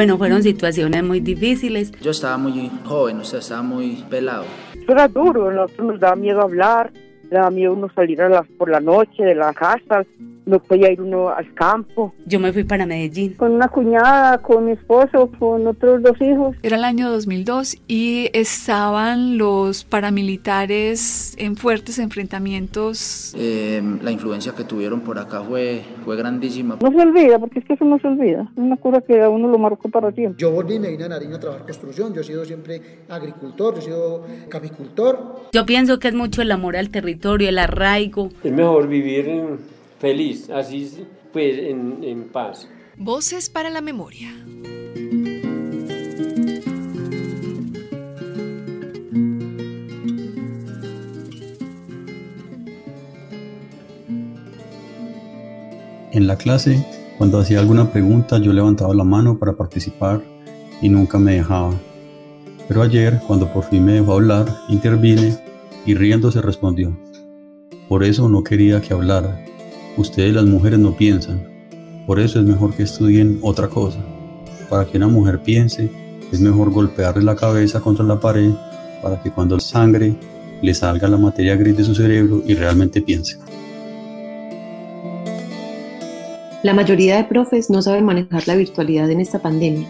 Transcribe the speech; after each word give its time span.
Bueno, 0.00 0.16
fueron 0.16 0.42
situaciones 0.42 1.02
muy 1.02 1.20
difíciles. 1.20 1.92
Yo 2.00 2.12
estaba 2.12 2.38
muy 2.38 2.70
joven, 2.86 3.18
o 3.18 3.24
sea, 3.24 3.40
estaba 3.40 3.60
muy 3.60 4.02
pelado. 4.08 4.46
era 4.88 5.06
duro, 5.08 5.52
nosotros 5.52 5.88
nos 5.88 6.00
daba 6.00 6.16
miedo 6.16 6.40
hablar, 6.40 6.90
le 7.24 7.36
daba 7.36 7.50
miedo 7.50 7.74
uno 7.74 7.86
salir 7.94 8.22
a 8.22 8.30
las, 8.30 8.48
por 8.56 8.70
la 8.70 8.80
noche 8.80 9.22
de 9.22 9.34
la 9.34 9.52
casa, 9.52 10.06
no 10.46 10.58
podía 10.60 10.90
ir 10.90 11.00
uno 11.00 11.28
al 11.28 11.52
campo. 11.54 12.14
Yo 12.26 12.40
me 12.40 12.52
fui 12.52 12.64
para 12.64 12.86
Medellín. 12.86 13.34
Con 13.34 13.52
una 13.52 13.68
cuñada, 13.68 14.38
con 14.38 14.66
mi 14.66 14.72
esposo, 14.72 15.30
con 15.38 15.66
otros 15.66 16.02
dos 16.02 16.20
hijos. 16.20 16.56
Era 16.62 16.76
el 16.76 16.84
año 16.84 17.10
2002 17.10 17.76
y 17.88 18.30
estaban 18.32 19.38
los 19.38 19.84
paramilitares 19.84 21.34
en 21.38 21.56
fuertes 21.56 21.98
enfrentamientos. 21.98 23.34
Eh, 23.36 23.82
la 24.02 24.10
influencia 24.10 24.52
que 24.54 24.64
tuvieron 24.64 25.00
por 25.00 25.18
acá 25.18 25.42
fue, 25.42 25.82
fue 26.04 26.16
grandísima. 26.16 26.78
No 26.82 26.90
se 26.90 27.00
olvida, 27.00 27.38
porque 27.38 27.60
es 27.60 27.64
que 27.64 27.74
eso 27.74 27.84
no 27.84 27.98
se 27.98 28.08
olvida. 28.08 28.42
Es 28.52 28.58
una 28.58 28.76
cosa 28.76 29.00
que 29.00 29.22
a 29.22 29.28
uno 29.28 29.48
lo 29.48 29.58
marcó 29.58 29.88
para 29.88 30.12
siempre. 30.12 30.40
Yo 30.40 30.50
volví 30.50 30.78
me 30.78 30.90
vine 30.90 31.04
a 31.04 31.08
Nariño 31.08 31.36
a 31.36 31.40
trabajar 31.40 31.64
construcción. 31.64 32.14
Yo 32.14 32.20
he 32.20 32.24
sido 32.24 32.44
siempre 32.44 32.80
agricultor, 33.08 33.74
yo 33.74 33.80
he 33.80 33.82
sido 33.82 34.26
capicultor. 34.48 35.48
Yo 35.52 35.66
pienso 35.66 35.98
que 35.98 36.08
es 36.08 36.14
mucho 36.14 36.42
el 36.42 36.52
amor 36.52 36.76
al 36.76 36.90
territorio, 36.90 37.48
el 37.48 37.58
arraigo. 37.58 38.30
Es 38.42 38.52
mejor 38.52 38.88
vivir 38.88 39.28
en 39.28 39.79
feliz, 40.00 40.48
así 40.50 41.06
pues 41.32 41.58
en, 41.58 42.02
en 42.02 42.28
paz. 42.28 42.66
Voces 42.96 43.48
para 43.50 43.70
la 43.70 43.82
memoria. 43.82 44.30
En 56.12 56.26
la 56.26 56.36
clase, 56.36 56.84
cuando 57.18 57.38
hacía 57.38 57.60
alguna 57.60 57.92
pregunta, 57.92 58.38
yo 58.38 58.52
levantaba 58.52 58.94
la 58.94 59.04
mano 59.04 59.38
para 59.38 59.52
participar 59.52 60.22
y 60.82 60.88
nunca 60.88 61.18
me 61.18 61.34
dejaba. 61.34 61.74
Pero 62.66 62.82
ayer, 62.82 63.20
cuando 63.26 63.52
por 63.52 63.64
fin 63.64 63.84
me 63.84 63.92
dejó 63.92 64.14
hablar, 64.14 64.46
intervine 64.68 65.38
y 65.86 65.94
riéndose 65.94 66.40
respondió. 66.40 66.96
Por 67.88 68.02
eso 68.02 68.28
no 68.28 68.42
quería 68.42 68.80
que 68.80 68.94
hablara. 68.94 69.49
Ustedes 70.00 70.32
las 70.32 70.46
mujeres 70.46 70.78
no 70.78 70.96
piensan. 70.96 71.46
Por 72.06 72.20
eso 72.20 72.40
es 72.40 72.46
mejor 72.46 72.74
que 72.74 72.84
estudien 72.84 73.38
otra 73.42 73.68
cosa. 73.68 73.98
Para 74.70 74.86
que 74.86 74.96
una 74.96 75.08
mujer 75.08 75.42
piense, 75.42 75.90
es 76.32 76.40
mejor 76.40 76.70
golpearle 76.70 77.22
la 77.22 77.36
cabeza 77.36 77.80
contra 77.80 78.02
la 78.02 78.18
pared 78.18 78.50
para 79.02 79.22
que 79.22 79.30
cuando 79.30 79.60
sangre 79.60 80.14
le 80.62 80.72
salga 80.72 81.06
la 81.06 81.18
materia 81.18 81.54
gris 81.54 81.76
de 81.76 81.84
su 81.84 81.94
cerebro 81.94 82.42
y 82.46 82.54
realmente 82.54 83.02
piense. 83.02 83.36
La 86.62 86.72
mayoría 86.72 87.18
de 87.18 87.24
profes 87.24 87.68
no 87.68 87.82
saben 87.82 88.06
manejar 88.06 88.48
la 88.48 88.56
virtualidad 88.56 89.10
en 89.10 89.20
esta 89.20 89.40
pandemia. 89.40 89.86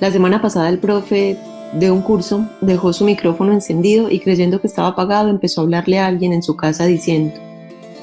La 0.00 0.10
semana 0.10 0.40
pasada 0.40 0.70
el 0.70 0.78
profe 0.78 1.36
de 1.74 1.90
un 1.90 2.00
curso 2.00 2.48
dejó 2.62 2.94
su 2.94 3.04
micrófono 3.04 3.52
encendido 3.52 4.10
y 4.10 4.20
creyendo 4.20 4.62
que 4.62 4.68
estaba 4.68 4.88
apagado 4.88 5.28
empezó 5.28 5.60
a 5.60 5.64
hablarle 5.64 5.98
a 5.98 6.06
alguien 6.06 6.32
en 6.32 6.42
su 6.42 6.56
casa 6.56 6.86
diciendo, 6.86 7.43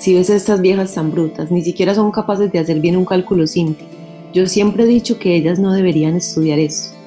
si 0.01 0.15
ves 0.15 0.31
a 0.31 0.35
estas 0.35 0.61
viejas 0.61 0.95
tan 0.95 1.11
brutas, 1.11 1.51
ni 1.51 1.61
siquiera 1.61 1.93
son 1.93 2.09
capaces 2.11 2.51
de 2.51 2.57
hacer 2.57 2.79
bien 2.79 2.97
un 2.97 3.05
cálculo 3.05 3.45
simple. 3.45 3.85
Yo 4.33 4.47
siempre 4.47 4.83
he 4.83 4.87
dicho 4.87 5.19
que 5.19 5.35
ellas 5.35 5.59
no 5.59 5.73
deberían 5.73 6.15
estudiar 6.15 6.57
esto. 6.57 6.97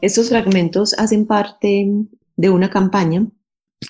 Estos 0.00 0.28
fragmentos 0.28 0.94
hacen 0.96 1.26
parte 1.26 1.88
de 2.36 2.50
una 2.50 2.70
campaña 2.70 3.26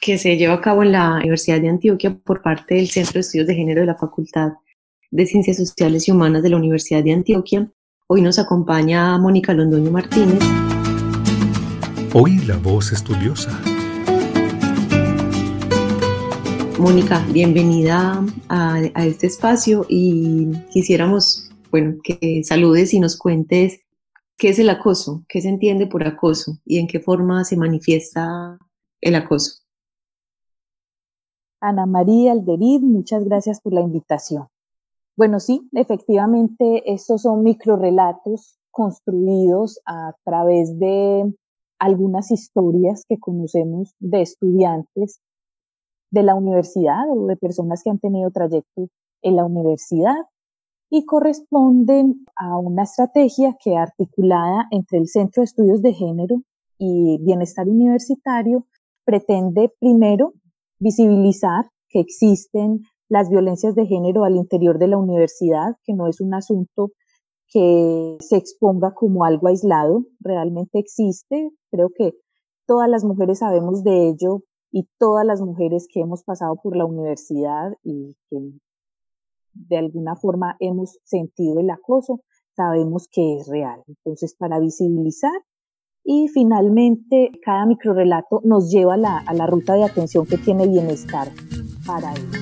que 0.00 0.16
se 0.16 0.38
lleva 0.38 0.54
a 0.54 0.60
cabo 0.62 0.84
en 0.84 0.92
la 0.92 1.16
Universidad 1.16 1.60
de 1.60 1.68
Antioquia 1.68 2.16
por 2.16 2.40
parte 2.40 2.76
del 2.76 2.88
Centro 2.88 3.14
de 3.14 3.20
Estudios 3.20 3.46
de 3.46 3.54
Género 3.54 3.82
de 3.82 3.88
la 3.88 3.96
Facultad 3.96 4.52
de 5.10 5.26
Ciencias 5.26 5.58
Sociales 5.58 6.08
y 6.08 6.12
Humanas 6.12 6.42
de 6.42 6.48
la 6.48 6.56
Universidad 6.56 7.04
de 7.04 7.12
Antioquia. 7.12 7.70
Hoy 8.06 8.22
nos 8.22 8.38
acompaña 8.38 9.18
Mónica 9.18 9.52
Londoño 9.52 9.90
Martínez. 9.90 10.38
Hoy 12.14 12.38
la 12.46 12.56
voz 12.56 12.90
estudiosa. 12.92 13.60
Mónica, 16.78 17.24
bienvenida 17.32 18.24
a, 18.48 18.80
este 19.06 19.28
espacio 19.28 19.86
y 19.88 20.50
quisiéramos, 20.70 21.50
bueno, 21.70 21.96
que 22.02 22.42
saludes 22.42 22.92
y 22.92 22.98
nos 22.98 23.16
cuentes 23.16 23.80
qué 24.36 24.48
es 24.48 24.58
el 24.58 24.68
acoso, 24.68 25.22
qué 25.28 25.40
se 25.40 25.48
entiende 25.48 25.86
por 25.86 26.06
acoso 26.06 26.58
y 26.64 26.78
en 26.78 26.88
qué 26.88 26.98
forma 26.98 27.44
se 27.44 27.56
manifiesta 27.56 28.58
el 29.00 29.14
acoso. 29.14 29.62
Ana 31.60 31.86
María 31.86 32.32
Alderid, 32.32 32.80
muchas 32.80 33.24
gracias 33.24 33.60
por 33.60 33.72
la 33.72 33.80
invitación. 33.80 34.48
Bueno, 35.16 35.38
sí, 35.38 35.68
efectivamente, 35.72 36.92
estos 36.92 37.22
son 37.22 37.44
microrelatos 37.44 38.58
construidos 38.72 39.80
a 39.86 40.14
través 40.24 40.76
de 40.78 41.32
algunas 41.78 42.32
historias 42.32 43.04
que 43.08 43.20
conocemos 43.20 43.94
de 44.00 44.22
estudiantes 44.22 45.20
de 46.14 46.22
la 46.22 46.36
universidad 46.36 47.02
o 47.10 47.26
de 47.26 47.36
personas 47.36 47.82
que 47.82 47.90
han 47.90 47.98
tenido 47.98 48.30
trayecto 48.30 48.88
en 49.22 49.36
la 49.36 49.44
universidad 49.44 50.14
y 50.88 51.04
corresponden 51.04 52.24
a 52.36 52.56
una 52.56 52.84
estrategia 52.84 53.56
que 53.62 53.76
articulada 53.76 54.68
entre 54.70 54.98
el 54.98 55.08
Centro 55.08 55.40
de 55.40 55.46
Estudios 55.46 55.82
de 55.82 55.92
Género 55.92 56.36
y 56.78 57.18
Bienestar 57.20 57.68
Universitario 57.68 58.64
pretende 59.04 59.72
primero 59.80 60.34
visibilizar 60.78 61.66
que 61.88 61.98
existen 61.98 62.82
las 63.08 63.28
violencias 63.28 63.74
de 63.74 63.86
género 63.86 64.24
al 64.24 64.36
interior 64.36 64.78
de 64.78 64.88
la 64.88 64.98
universidad, 64.98 65.76
que 65.84 65.94
no 65.94 66.06
es 66.06 66.20
un 66.20 66.32
asunto 66.32 66.92
que 67.48 68.16
se 68.20 68.36
exponga 68.36 68.94
como 68.94 69.24
algo 69.24 69.48
aislado, 69.48 70.04
realmente 70.20 70.78
existe. 70.78 71.50
Creo 71.70 71.90
que 71.96 72.14
todas 72.66 72.88
las 72.88 73.04
mujeres 73.04 73.40
sabemos 73.40 73.82
de 73.82 74.08
ello 74.08 74.42
y 74.76 74.88
todas 74.98 75.24
las 75.24 75.40
mujeres 75.40 75.86
que 75.88 76.00
hemos 76.00 76.24
pasado 76.24 76.56
por 76.56 76.76
la 76.76 76.84
universidad 76.84 77.74
y 77.84 78.16
que 78.28 78.40
de 79.52 79.78
alguna 79.78 80.16
forma 80.16 80.56
hemos 80.58 80.98
sentido 81.04 81.60
el 81.60 81.70
acoso, 81.70 82.22
sabemos 82.56 83.06
que 83.08 83.36
es 83.36 83.46
real. 83.46 83.84
Entonces, 83.86 84.34
para 84.34 84.58
visibilizar 84.58 85.30
y 86.02 86.26
finalmente, 86.26 87.30
cada 87.44 87.66
microrelato 87.66 88.40
nos 88.42 88.72
lleva 88.72 88.94
a 88.94 88.96
la, 88.96 89.18
a 89.18 89.32
la 89.32 89.46
ruta 89.46 89.74
de 89.74 89.84
atención 89.84 90.26
que 90.26 90.38
tiene 90.38 90.66
bienestar 90.66 91.28
para 91.86 92.10
ellos. 92.10 92.34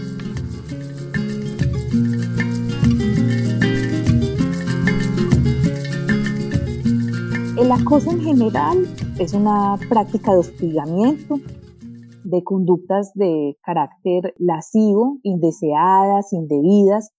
El 7.58 7.70
acoso 7.70 8.10
en 8.10 8.20
general 8.22 8.86
es 9.18 9.34
una 9.34 9.76
práctica 9.90 10.32
de 10.32 10.38
hostigamiento, 10.38 11.38
de 12.24 12.42
conductas 12.44 13.12
de 13.14 13.56
carácter 13.62 14.34
lascivo, 14.38 15.18
indeseadas, 15.22 16.32
indebidas, 16.32 17.10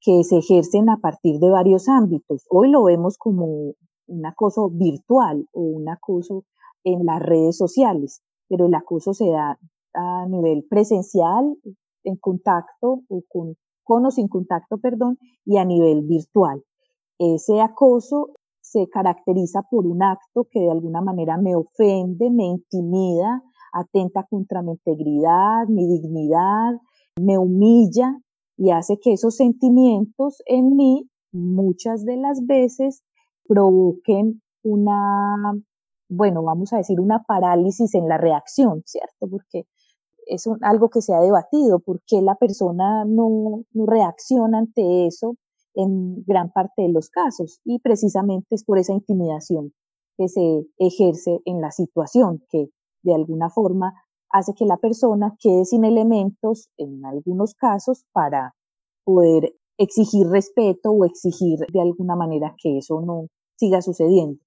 que 0.00 0.24
se 0.24 0.38
ejercen 0.38 0.88
a 0.90 0.98
partir 0.98 1.38
de 1.40 1.50
varios 1.50 1.88
ámbitos. 1.88 2.44
Hoy 2.50 2.70
lo 2.70 2.84
vemos 2.84 3.18
como 3.18 3.74
un 4.06 4.26
acoso 4.26 4.70
virtual 4.70 5.46
o 5.52 5.60
un 5.60 5.88
acoso 5.88 6.44
en 6.84 7.04
las 7.04 7.20
redes 7.20 7.56
sociales, 7.56 8.22
pero 8.48 8.66
el 8.66 8.74
acoso 8.74 9.12
se 9.12 9.28
da 9.30 9.58
a 9.94 10.26
nivel 10.26 10.64
presencial, 10.68 11.56
en 12.04 12.16
contacto 12.16 13.02
o 13.08 13.22
con, 13.28 13.56
con 13.82 14.06
o 14.06 14.10
sin 14.10 14.28
contacto, 14.28 14.78
perdón, 14.78 15.18
y 15.44 15.58
a 15.58 15.64
nivel 15.64 16.02
virtual. 16.02 16.62
Ese 17.18 17.60
acoso 17.60 18.30
se 18.60 18.88
caracteriza 18.88 19.62
por 19.62 19.86
un 19.86 20.02
acto 20.02 20.46
que 20.50 20.60
de 20.60 20.70
alguna 20.70 21.00
manera 21.00 21.36
me 21.36 21.56
ofende, 21.56 22.30
me 22.30 22.46
intimida, 22.46 23.42
atenta 23.72 24.26
contra 24.28 24.62
mi 24.62 24.72
integridad, 24.72 25.66
mi 25.68 25.86
dignidad, 25.86 26.74
me 27.20 27.38
humilla 27.38 28.18
y 28.56 28.70
hace 28.70 28.98
que 28.98 29.12
esos 29.12 29.36
sentimientos 29.36 30.42
en 30.46 30.76
mí 30.76 31.08
muchas 31.32 32.04
de 32.04 32.16
las 32.16 32.44
veces 32.46 33.02
provoquen 33.46 34.42
una, 34.62 35.54
bueno, 36.08 36.42
vamos 36.42 36.72
a 36.72 36.78
decir, 36.78 37.00
una 37.00 37.22
parálisis 37.22 37.94
en 37.94 38.08
la 38.08 38.18
reacción, 38.18 38.82
¿cierto? 38.84 39.28
Porque 39.30 39.64
es 40.26 40.46
algo 40.62 40.90
que 40.90 41.00
se 41.00 41.14
ha 41.14 41.20
debatido, 41.20 41.78
¿por 41.80 42.02
qué 42.06 42.20
la 42.20 42.34
persona 42.34 43.04
no 43.04 43.62
reacciona 43.74 44.58
ante 44.58 45.06
eso? 45.06 45.36
en 45.78 46.24
gran 46.24 46.50
parte 46.50 46.82
de 46.82 46.88
los 46.88 47.08
casos 47.08 47.60
y 47.64 47.78
precisamente 47.78 48.56
es 48.56 48.64
por 48.64 48.78
esa 48.78 48.92
intimidación 48.92 49.72
que 50.16 50.28
se 50.28 50.66
ejerce 50.78 51.38
en 51.44 51.60
la 51.60 51.70
situación 51.70 52.42
que 52.50 52.66
de 53.02 53.14
alguna 53.14 53.50
forma 53.50 53.94
hace 54.30 54.54
que 54.54 54.66
la 54.66 54.76
persona 54.76 55.34
quede 55.40 55.64
sin 55.64 55.84
elementos 55.84 56.68
en 56.76 57.04
algunos 57.04 57.54
casos 57.54 58.04
para 58.12 58.54
poder 59.04 59.54
exigir 59.78 60.26
respeto 60.28 60.90
o 60.90 61.04
exigir 61.04 61.60
de 61.72 61.80
alguna 61.80 62.16
manera 62.16 62.54
que 62.62 62.78
eso 62.78 63.00
no 63.00 63.28
siga 63.56 63.80
sucediendo. 63.80 64.38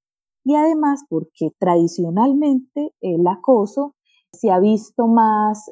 Y 0.43 0.55
además 0.55 1.03
porque 1.09 1.51
tradicionalmente 1.59 2.93
el 3.01 3.25
acoso 3.27 3.95
se 4.33 4.51
ha 4.51 4.59
visto 4.59 5.07
más 5.07 5.71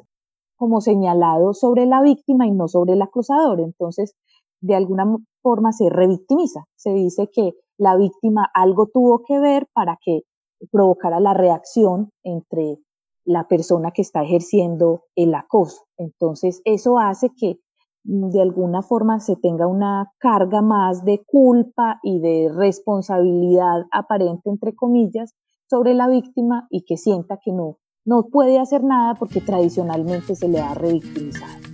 como 0.56 0.80
señalado 0.80 1.54
sobre 1.54 1.86
la 1.86 2.02
víctima 2.02 2.46
y 2.46 2.52
no 2.52 2.68
sobre 2.68 2.92
el 2.92 3.02
acosador. 3.02 3.60
Entonces, 3.60 4.14
de 4.60 4.74
alguna 4.74 5.16
forma 5.42 5.72
se 5.72 5.88
revictimiza. 5.88 6.64
Se 6.76 6.92
dice 6.92 7.30
que 7.32 7.54
la 7.78 7.96
víctima 7.96 8.46
algo 8.54 8.86
tuvo 8.86 9.22
que 9.26 9.38
ver 9.40 9.66
para 9.72 9.98
que 10.04 10.22
provocara 10.70 11.20
la 11.20 11.34
reacción 11.34 12.12
entre 12.22 12.78
la 13.24 13.46
persona 13.46 13.92
que 13.92 14.02
está 14.02 14.22
ejerciendo 14.22 15.04
el 15.14 15.34
acoso. 15.34 15.84
Entonces, 15.96 16.62
eso 16.64 16.98
hace 16.98 17.30
que 17.36 17.60
mm, 18.04 18.30
de 18.30 18.42
alguna 18.42 18.82
forma 18.82 19.20
se 19.20 19.36
tenga 19.36 19.66
una 19.66 20.12
carga 20.18 20.62
más 20.62 21.04
de 21.04 21.22
culpa 21.24 22.00
y 22.02 22.20
de 22.20 22.50
responsabilidad 22.54 23.86
aparente, 23.92 24.50
entre 24.50 24.74
comillas, 24.74 25.34
sobre 25.68 25.94
la 25.94 26.08
víctima 26.08 26.66
y 26.70 26.82
que 26.82 26.96
sienta 26.96 27.38
que 27.42 27.52
no, 27.52 27.78
no 28.04 28.24
puede 28.24 28.58
hacer 28.58 28.82
nada 28.82 29.14
porque 29.14 29.40
tradicionalmente 29.40 30.34
se 30.34 30.48
le 30.48 30.60
ha 30.60 30.74
revictimizado. 30.74 31.69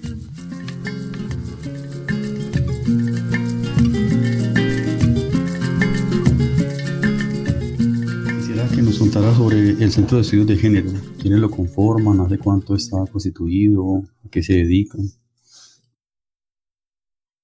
Que 8.77 8.83
nos 8.83 8.99
contara 8.99 9.33
sobre 9.33 9.71
el 9.71 9.91
Centro 9.91 10.19
de 10.19 10.23
Estudios 10.23 10.47
de 10.47 10.57
Género. 10.57 10.91
¿Quiénes 11.19 11.39
lo 11.41 11.51
conforman? 11.51 12.21
¿Hace 12.21 12.39
cuánto 12.39 12.75
está 12.75 12.99
constituido? 13.11 14.03
¿A 14.23 14.29
qué 14.31 14.43
se 14.43 14.53
dedica? 14.53 14.99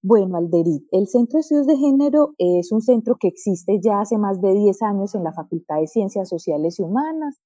Bueno, 0.03 0.37
Alderit, 0.37 0.85
el 0.91 1.07
Centro 1.09 1.39
de 1.39 1.41
Estudios 1.41 1.67
de 1.67 1.79
Género 1.79 2.35
es 2.37 2.71
un 2.71 2.83
centro 2.83 3.17
que 3.19 3.29
existe 3.29 3.81
ya 3.83 4.01
hace 4.03 4.19
más 4.19 4.43
de 4.43 4.53
10 4.53 4.83
años 4.83 5.15
en 5.15 5.25
la 5.25 5.33
Facultad 5.33 5.81
de 5.81 5.87
Ciencias 5.87 6.29
Sociales 6.29 6.79
y 6.79 6.83
Humanas. 6.83 7.41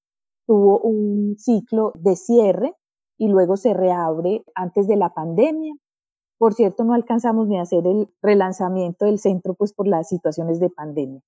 Tuvo 0.48 0.80
un 0.80 1.36
ciclo 1.38 1.92
de 1.94 2.16
cierre 2.16 2.74
y 3.18 3.28
luego 3.28 3.56
se 3.56 3.72
reabre 3.72 4.42
antes 4.56 4.88
de 4.88 4.96
la 4.96 5.14
pandemia. 5.14 5.74
Por 6.38 6.54
cierto, 6.54 6.82
no 6.82 6.92
alcanzamos 6.92 7.46
ni 7.46 7.56
a 7.56 7.62
hacer 7.62 7.86
el 7.86 8.08
relanzamiento 8.20 9.04
del 9.04 9.20
centro 9.20 9.54
pues 9.54 9.72
por 9.72 9.86
las 9.86 10.08
situaciones 10.08 10.58
de 10.58 10.70
pandemia. 10.70 11.22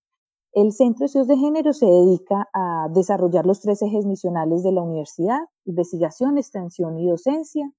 El 0.53 0.73
Centro 0.73 1.00
de 1.00 1.06
Estudios 1.06 1.29
de 1.29 1.37
Género 1.37 1.73
se 1.73 1.87
dedica 1.87 2.49
a 2.55 2.89
desarrollar 2.91 3.47
los 3.47 3.61
tres 3.61 3.83
ejes 3.83 4.06
misionales 4.06 4.62
de 4.62 4.73
la 4.73 4.83
universidad, 4.83 5.41
investigación, 5.67 6.39
extensión 6.39 6.99
y 6.99 7.06
docencia, 7.06 7.71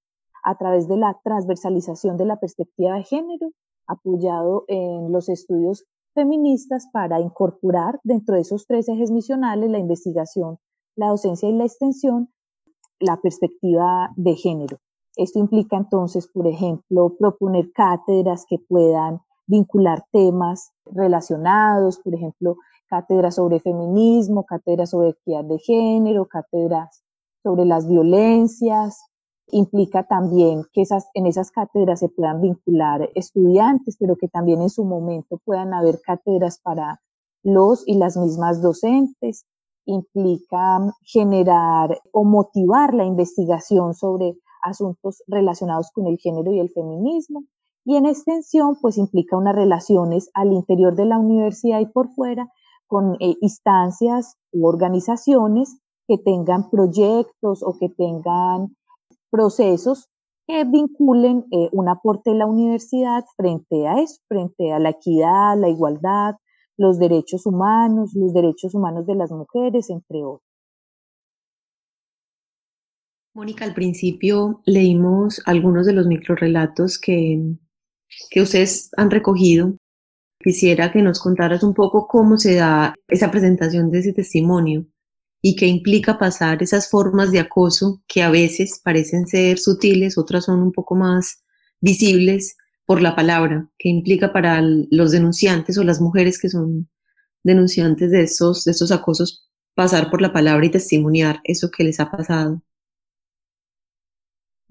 a 0.44 0.56
través 0.56 0.88
de 0.88 0.98
la 0.98 1.20
transversalización 1.24 2.16
de 2.18 2.26
la 2.26 2.40
perspectiva 2.40 2.96
de 2.96 3.04
género, 3.04 3.52
apoyado 3.88 4.66
en 4.68 5.12
los 5.12 5.30
estudios 5.30 5.86
feministas 6.14 6.88
para 6.94 7.20
incorporar 7.20 8.00
dentro 8.04 8.36
de 8.36 8.42
esos 8.42 8.68
tres 8.68 8.88
ejes 8.88 9.12
misionales 9.12 9.70
la 9.70 9.80
investigación, 9.80 10.60
la 10.96 11.10
docencia 11.10 11.50
y 11.50 11.54
la 11.54 11.66
extensión, 11.66 12.30
la 13.00 13.20
perspectiva 13.20 14.12
de 14.16 14.36
género. 14.36 14.78
Esto 15.16 15.40
implica 15.40 15.76
entonces, 15.76 16.28
por 16.28 16.48
ejemplo, 16.48 17.16
proponer 17.18 17.72
cátedras 17.72 18.46
que 18.48 18.60
puedan 18.60 19.22
vincular 19.50 20.06
temas 20.12 20.72
relacionados, 20.86 22.00
por 22.00 22.14
ejemplo, 22.14 22.56
cátedras 22.88 23.36
sobre 23.36 23.60
feminismo, 23.60 24.46
cátedras 24.46 24.92
sobre 24.92 25.10
equidad 25.10 25.44
de 25.44 25.58
género, 25.58 26.28
cátedras 26.28 27.04
sobre 27.44 27.66
las 27.66 27.88
violencias. 27.88 29.00
Implica 29.52 30.04
también 30.04 30.64
que 30.72 30.82
esas, 30.82 31.10
en 31.16 31.26
esas 31.26 31.50
cátedras 31.50 32.00
se 32.00 32.10
puedan 32.10 32.42
vincular 32.42 33.10
estudiantes, 33.16 33.98
pero 34.00 34.16
que 34.16 34.28
también 34.28 34.62
en 34.62 34.70
su 34.70 34.86
momento 34.86 35.40
puedan 35.44 35.74
haber 35.74 36.00
cátedras 36.02 36.60
para 36.60 37.02
los 37.42 37.88
y 37.88 37.96
las 37.96 38.18
mismas 38.18 38.62
docentes. 38.62 39.46
Implica 39.86 40.94
generar 41.02 42.00
o 42.12 42.24
motivar 42.24 42.94
la 42.94 43.06
investigación 43.06 43.96
sobre 43.96 44.38
asuntos 44.62 45.24
relacionados 45.26 45.90
con 45.92 46.06
el 46.06 46.20
género 46.20 46.52
y 46.52 46.60
el 46.60 46.70
feminismo. 46.70 47.46
Y 47.86 47.96
en 47.96 48.06
extensión, 48.06 48.78
pues 48.82 48.98
implica 48.98 49.38
unas 49.38 49.56
relaciones 49.56 50.30
al 50.34 50.52
interior 50.52 50.96
de 50.96 51.06
la 51.06 51.18
universidad 51.18 51.80
y 51.80 51.86
por 51.86 52.10
fuera 52.10 52.52
con 52.88 53.16
eh, 53.20 53.36
instancias 53.42 54.36
u 54.52 54.68
organizaciones 54.68 55.80
que 56.08 56.18
tengan 56.18 56.70
proyectos 56.70 57.64
o 57.64 57.78
que 57.80 57.90
tengan 57.90 58.76
procesos 59.30 60.10
que 60.48 60.64
vinculen 60.64 61.46
eh, 61.52 61.70
un 61.72 61.88
aporte 61.88 62.32
de 62.32 62.38
la 62.38 62.48
universidad 62.48 63.24
frente 63.38 63.88
a 63.88 64.02
eso, 64.02 64.20
frente 64.28 64.74
a 64.74 64.80
la 64.80 64.90
equidad, 64.90 65.56
la 65.56 65.70
igualdad, 65.70 66.36
los 66.76 66.98
derechos 66.98 67.46
humanos, 67.46 68.14
los 68.16 68.34
derechos 68.34 68.74
humanos 68.74 69.06
de 69.06 69.16
las 69.16 69.32
mujeres, 69.32 69.92
entre 69.92 70.24
otros. 70.24 70.50
Mónica, 73.36 73.64
al 73.64 73.76
principio 73.76 74.62
leímos 74.66 75.42
algunos 75.46 75.86
de 75.86 75.94
los 75.94 76.08
microrelatos 76.08 76.98
que, 76.98 77.56
que 78.30 78.42
ustedes 78.42 78.90
han 78.98 79.12
recogido 79.12 79.76
Quisiera 80.42 80.90
que 80.90 81.02
nos 81.02 81.20
contaras 81.20 81.64
un 81.64 81.74
poco 81.74 82.08
cómo 82.08 82.38
se 82.38 82.56
da 82.56 82.96
esa 83.10 83.30
presentación 83.30 83.92
de 83.92 84.00
ese 84.00 84.14
testimonio 84.14 84.86
y 85.42 85.58
qué 85.58 85.68
implica 85.68 86.18
pasar 86.18 86.64
esas 86.64 86.90
formas 86.90 87.32
de 87.34 87.40
acoso 87.40 88.02
que 88.08 88.24
a 88.24 88.30
veces 88.30 88.80
parecen 88.82 89.28
ser 89.28 89.60
sutiles, 89.60 90.18
otras 90.18 90.46
son 90.46 90.62
un 90.62 90.72
poco 90.72 90.96
más 90.96 91.44
visibles 91.82 92.56
por 92.86 93.02
la 93.02 93.18
palabra, 93.18 93.70
qué 93.78 93.90
implica 93.90 94.32
para 94.32 94.62
los 94.62 95.12
denunciantes 95.12 95.78
o 95.78 95.84
las 95.84 96.00
mujeres 96.00 96.40
que 96.40 96.48
son 96.48 96.90
denunciantes 97.44 98.10
de 98.10 98.24
esos, 98.24 98.64
de 98.64 98.72
esos 98.72 98.94
acosos 98.94 99.50
pasar 99.76 100.10
por 100.10 100.22
la 100.22 100.32
palabra 100.32 100.66
y 100.66 100.70
testimoniar 100.72 101.42
eso 101.44 101.70
que 101.70 101.84
les 101.84 102.00
ha 102.00 102.10
pasado. 102.10 102.62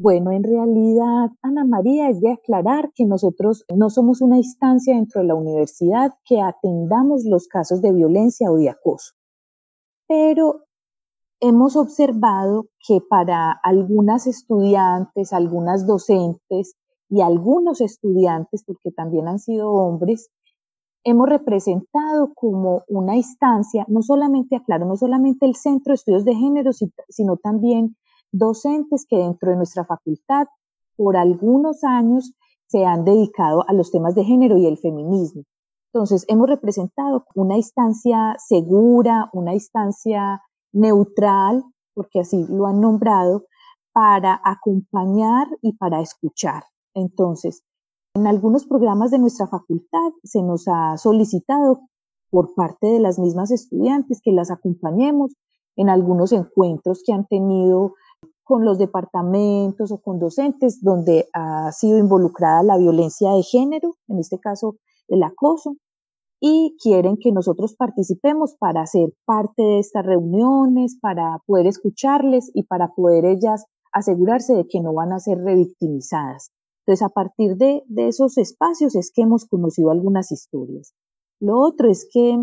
Bueno, 0.00 0.30
en 0.30 0.44
realidad, 0.44 1.30
Ana 1.42 1.64
María, 1.64 2.08
es 2.08 2.20
de 2.20 2.30
aclarar 2.30 2.92
que 2.94 3.04
nosotros 3.04 3.64
no 3.74 3.90
somos 3.90 4.20
una 4.20 4.36
instancia 4.36 4.94
dentro 4.94 5.20
de 5.20 5.26
la 5.26 5.34
universidad 5.34 6.14
que 6.24 6.40
atendamos 6.40 7.24
los 7.24 7.48
casos 7.48 7.82
de 7.82 7.92
violencia 7.92 8.48
o 8.48 8.56
de 8.56 8.70
acoso. 8.70 9.14
Pero 10.06 10.66
hemos 11.40 11.74
observado 11.74 12.66
que 12.86 13.00
para 13.00 13.50
algunas 13.64 14.28
estudiantes, 14.28 15.32
algunas 15.32 15.84
docentes 15.84 16.76
y 17.08 17.20
algunos 17.20 17.80
estudiantes, 17.80 18.62
porque 18.64 18.92
también 18.92 19.26
han 19.26 19.40
sido 19.40 19.72
hombres, 19.72 20.30
hemos 21.02 21.28
representado 21.28 22.32
como 22.36 22.84
una 22.86 23.16
instancia, 23.16 23.84
no 23.88 24.02
solamente, 24.02 24.54
aclaro, 24.54 24.86
no 24.86 24.96
solamente 24.96 25.44
el 25.44 25.56
Centro 25.56 25.90
de 25.90 25.96
Estudios 25.96 26.24
de 26.24 26.36
Género, 26.36 26.70
sino 27.08 27.36
también 27.36 27.96
docentes 28.32 29.06
que 29.08 29.16
dentro 29.16 29.50
de 29.50 29.56
nuestra 29.56 29.84
facultad 29.84 30.46
por 30.96 31.16
algunos 31.16 31.84
años 31.84 32.32
se 32.66 32.84
han 32.84 33.04
dedicado 33.04 33.64
a 33.68 33.72
los 33.72 33.90
temas 33.90 34.14
de 34.14 34.24
género 34.24 34.58
y 34.58 34.66
el 34.66 34.78
feminismo. 34.78 35.44
Entonces, 35.92 36.24
hemos 36.28 36.48
representado 36.48 37.24
una 37.34 37.56
instancia 37.56 38.36
segura, 38.38 39.30
una 39.32 39.54
instancia 39.54 40.42
neutral, 40.72 41.64
porque 41.94 42.20
así 42.20 42.46
lo 42.48 42.66
han 42.66 42.80
nombrado, 42.80 43.46
para 43.92 44.40
acompañar 44.44 45.48
y 45.62 45.72
para 45.72 46.00
escuchar. 46.00 46.64
Entonces, 46.94 47.64
en 48.14 48.26
algunos 48.26 48.66
programas 48.66 49.10
de 49.10 49.18
nuestra 49.18 49.46
facultad 49.46 50.10
se 50.22 50.42
nos 50.42 50.68
ha 50.68 50.96
solicitado 50.98 51.80
por 52.30 52.54
parte 52.54 52.86
de 52.86 53.00
las 53.00 53.18
mismas 53.18 53.50
estudiantes 53.50 54.20
que 54.22 54.32
las 54.32 54.50
acompañemos 54.50 55.32
en 55.76 55.88
algunos 55.88 56.32
encuentros 56.32 57.02
que 57.06 57.12
han 57.12 57.26
tenido 57.26 57.94
con 58.48 58.64
los 58.64 58.78
departamentos 58.78 59.92
o 59.92 59.98
con 59.98 60.18
docentes 60.18 60.82
donde 60.82 61.28
ha 61.34 61.70
sido 61.70 61.98
involucrada 61.98 62.62
la 62.62 62.78
violencia 62.78 63.32
de 63.32 63.42
género, 63.42 63.96
en 64.08 64.18
este 64.20 64.40
caso 64.40 64.76
el 65.06 65.22
acoso, 65.22 65.76
y 66.40 66.74
quieren 66.82 67.18
que 67.20 67.30
nosotros 67.30 67.76
participemos 67.76 68.56
para 68.58 68.86
ser 68.86 69.10
parte 69.26 69.62
de 69.62 69.80
estas 69.80 70.06
reuniones, 70.06 70.96
para 70.98 71.42
poder 71.44 71.66
escucharles 71.66 72.50
y 72.54 72.62
para 72.62 72.88
poder 72.94 73.26
ellas 73.26 73.66
asegurarse 73.92 74.54
de 74.54 74.66
que 74.66 74.80
no 74.80 74.94
van 74.94 75.12
a 75.12 75.18
ser 75.18 75.36
revictimizadas. 75.38 76.50
Entonces, 76.86 77.04
a 77.04 77.10
partir 77.10 77.56
de, 77.56 77.82
de 77.86 78.08
esos 78.08 78.38
espacios 78.38 78.96
es 78.96 79.12
que 79.12 79.22
hemos 79.22 79.44
conocido 79.44 79.90
algunas 79.90 80.32
historias. 80.32 80.94
Lo 81.38 81.60
otro 81.60 81.90
es 81.90 82.08
que 82.10 82.38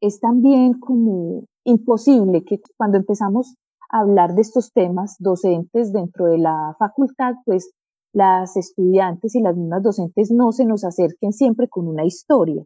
es 0.00 0.18
también 0.18 0.80
como 0.80 1.44
imposible 1.64 2.42
que 2.44 2.58
cuando 2.78 2.96
empezamos 2.96 3.54
hablar 3.88 4.34
de 4.34 4.42
estos 4.42 4.72
temas 4.72 5.16
docentes 5.18 5.92
dentro 5.92 6.26
de 6.26 6.38
la 6.38 6.76
facultad, 6.78 7.34
pues 7.44 7.72
las 8.12 8.56
estudiantes 8.56 9.34
y 9.34 9.40
las 9.40 9.56
mismas 9.56 9.82
docentes 9.82 10.30
no 10.30 10.52
se 10.52 10.64
nos 10.64 10.84
acerquen 10.84 11.32
siempre 11.32 11.68
con 11.68 11.88
una 11.88 12.04
historia. 12.04 12.64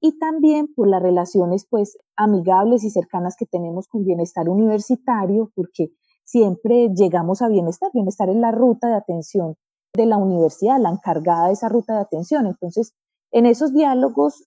Y 0.00 0.18
también 0.18 0.72
por 0.74 0.88
las 0.88 1.02
relaciones 1.02 1.66
pues 1.68 1.98
amigables 2.16 2.84
y 2.84 2.90
cercanas 2.90 3.36
que 3.36 3.46
tenemos 3.46 3.88
con 3.88 4.04
bienestar 4.04 4.48
universitario, 4.48 5.50
porque 5.54 5.90
siempre 6.24 6.90
llegamos 6.94 7.40
a 7.42 7.48
bienestar. 7.48 7.90
Bienestar 7.92 8.28
es 8.28 8.36
la 8.36 8.52
ruta 8.52 8.88
de 8.88 8.94
atención 8.94 9.56
de 9.94 10.06
la 10.06 10.18
universidad, 10.18 10.78
la 10.78 10.90
encargada 10.90 11.46
de 11.46 11.54
esa 11.54 11.68
ruta 11.68 11.94
de 11.94 12.00
atención. 12.00 12.46
Entonces, 12.46 12.94
en 13.32 13.46
esos 13.46 13.72
diálogos, 13.72 14.46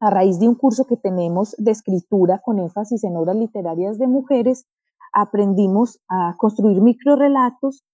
a 0.00 0.10
raíz 0.10 0.38
de 0.38 0.48
un 0.48 0.54
curso 0.54 0.84
que 0.84 0.96
tenemos 0.96 1.54
de 1.58 1.70
escritura 1.70 2.40
con 2.44 2.58
énfasis 2.58 3.04
en 3.04 3.16
obras 3.16 3.36
literarias 3.36 3.98
de 3.98 4.06
mujeres, 4.06 4.66
aprendimos 5.12 6.00
a 6.08 6.34
construir 6.38 6.80
microrelatos 6.80 7.84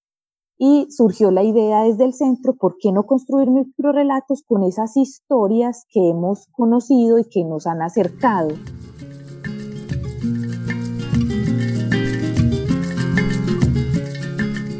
y 0.57 0.87
surgió 0.91 1.31
la 1.31 1.43
idea 1.43 1.83
desde 1.83 2.05
el 2.05 2.13
centro, 2.13 2.55
¿por 2.55 2.77
qué 2.79 2.93
no 2.93 3.05
construir 3.05 3.51
microrelatos 3.51 4.45
con 4.47 4.63
esas 4.63 4.97
historias 4.97 5.85
que 5.91 6.11
hemos 6.11 6.47
conocido 6.53 7.19
y 7.19 7.25
que 7.25 7.45
nos 7.45 7.67
han 7.67 7.83
acercado? 7.83 8.51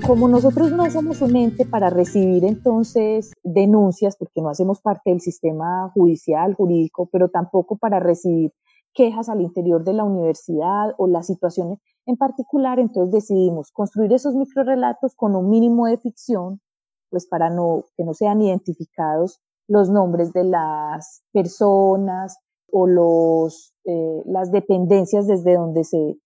Como 0.07 0.29
nosotros 0.29 0.71
no 0.71 0.89
somos 0.91 1.23
un 1.23 1.35
ente 1.35 1.65
para 1.65 1.89
recibir 1.89 2.45
entonces 2.45 3.33
denuncias, 3.43 4.17
porque 4.17 4.43
no 4.43 4.51
hacemos 4.51 4.83
parte 4.83 5.11
del 5.11 5.23
sistema 5.23 5.91
judicial, 5.95 6.55
jurídico, 6.55 7.09
pero 7.11 7.31
tampoco 7.31 7.79
para 7.79 8.01
recibir 8.01 8.53
quejas 8.93 9.31
al 9.31 9.41
interior 9.41 9.83
de 9.83 9.95
la 9.95 10.05
universidad 10.05 10.95
o 10.99 11.07
las 11.07 11.27
situaciones 11.27 11.79
en 12.07 12.17
particular, 12.17 12.79
entonces 12.79 13.13
decidimos 13.13 13.71
construir 13.73 14.13
esos 14.13 14.35
microrelatos 14.35 15.15
con 15.15 15.35
un 15.37 15.49
mínimo 15.49 15.87
de 15.87 15.99
ficción, 15.99 16.61
pues 17.11 17.27
para 17.27 17.51
no, 17.51 17.85
que 17.97 18.05
no 18.05 18.15
sean 18.15 18.43
identificados 18.43 19.41
los 19.69 19.89
nombres 19.89 20.33
de 20.33 20.45
las 20.45 21.23
personas 21.33 22.37
o 22.71 22.87
los, 22.87 23.75
eh, 23.85 24.23
las 24.27 24.51
dependencias 24.51 25.27
desde 25.27 25.55
donde 25.55 25.85
se 25.85 26.19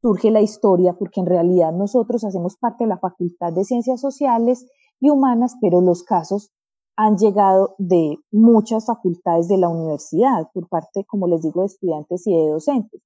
surge 0.00 0.30
la 0.30 0.40
historia, 0.40 0.94
porque 0.94 1.20
en 1.20 1.26
realidad 1.26 1.72
nosotros 1.72 2.24
hacemos 2.24 2.56
parte 2.56 2.84
de 2.84 2.88
la 2.88 2.98
Facultad 2.98 3.52
de 3.52 3.64
Ciencias 3.64 4.00
Sociales 4.00 4.66
y 5.00 5.10
Humanas, 5.10 5.56
pero 5.60 5.80
los 5.80 6.04
casos 6.04 6.52
han 6.96 7.16
llegado 7.16 7.74
de 7.78 8.16
muchas 8.30 8.86
facultades 8.86 9.48
de 9.48 9.58
la 9.58 9.68
universidad, 9.68 10.48
por 10.52 10.68
parte, 10.68 11.04
como 11.06 11.28
les 11.28 11.42
digo, 11.42 11.60
de 11.60 11.66
estudiantes 11.66 12.26
y 12.26 12.34
de 12.34 12.48
docentes. 12.48 13.02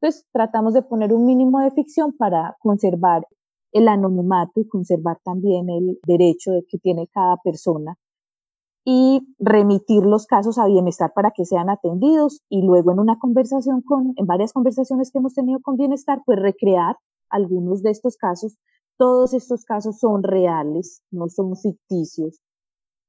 Entonces, 0.00 0.26
tratamos 0.32 0.74
de 0.74 0.82
poner 0.82 1.12
un 1.12 1.26
mínimo 1.26 1.60
de 1.60 1.70
ficción 1.70 2.12
para 2.16 2.56
conservar 2.60 3.26
el 3.72 3.88
anonimato 3.88 4.60
y 4.60 4.68
conservar 4.68 5.18
también 5.24 5.68
el 5.70 5.98
derecho 6.06 6.52
de 6.52 6.64
que 6.68 6.78
tiene 6.78 7.08
cada 7.08 7.36
persona 7.38 7.96
y 8.84 9.20
remitir 9.38 10.04
los 10.04 10.26
casos 10.26 10.58
a 10.58 10.66
bienestar 10.66 11.12
para 11.14 11.32
que 11.32 11.44
sean 11.44 11.68
atendidos 11.68 12.42
y 12.48 12.62
luego 12.62 12.92
en 12.92 13.00
una 13.00 13.18
conversación 13.18 13.82
con, 13.82 14.14
en 14.16 14.26
varias 14.26 14.52
conversaciones 14.52 15.10
que 15.10 15.18
hemos 15.18 15.34
tenido 15.34 15.60
con 15.60 15.76
bienestar, 15.76 16.22
pues 16.24 16.38
recrear 16.38 16.96
algunos 17.28 17.82
de 17.82 17.90
estos 17.90 18.16
casos. 18.16 18.56
Todos 18.96 19.34
estos 19.34 19.64
casos 19.64 19.98
son 19.98 20.22
reales, 20.22 21.02
no 21.10 21.28
son 21.28 21.56
ficticios 21.56 22.40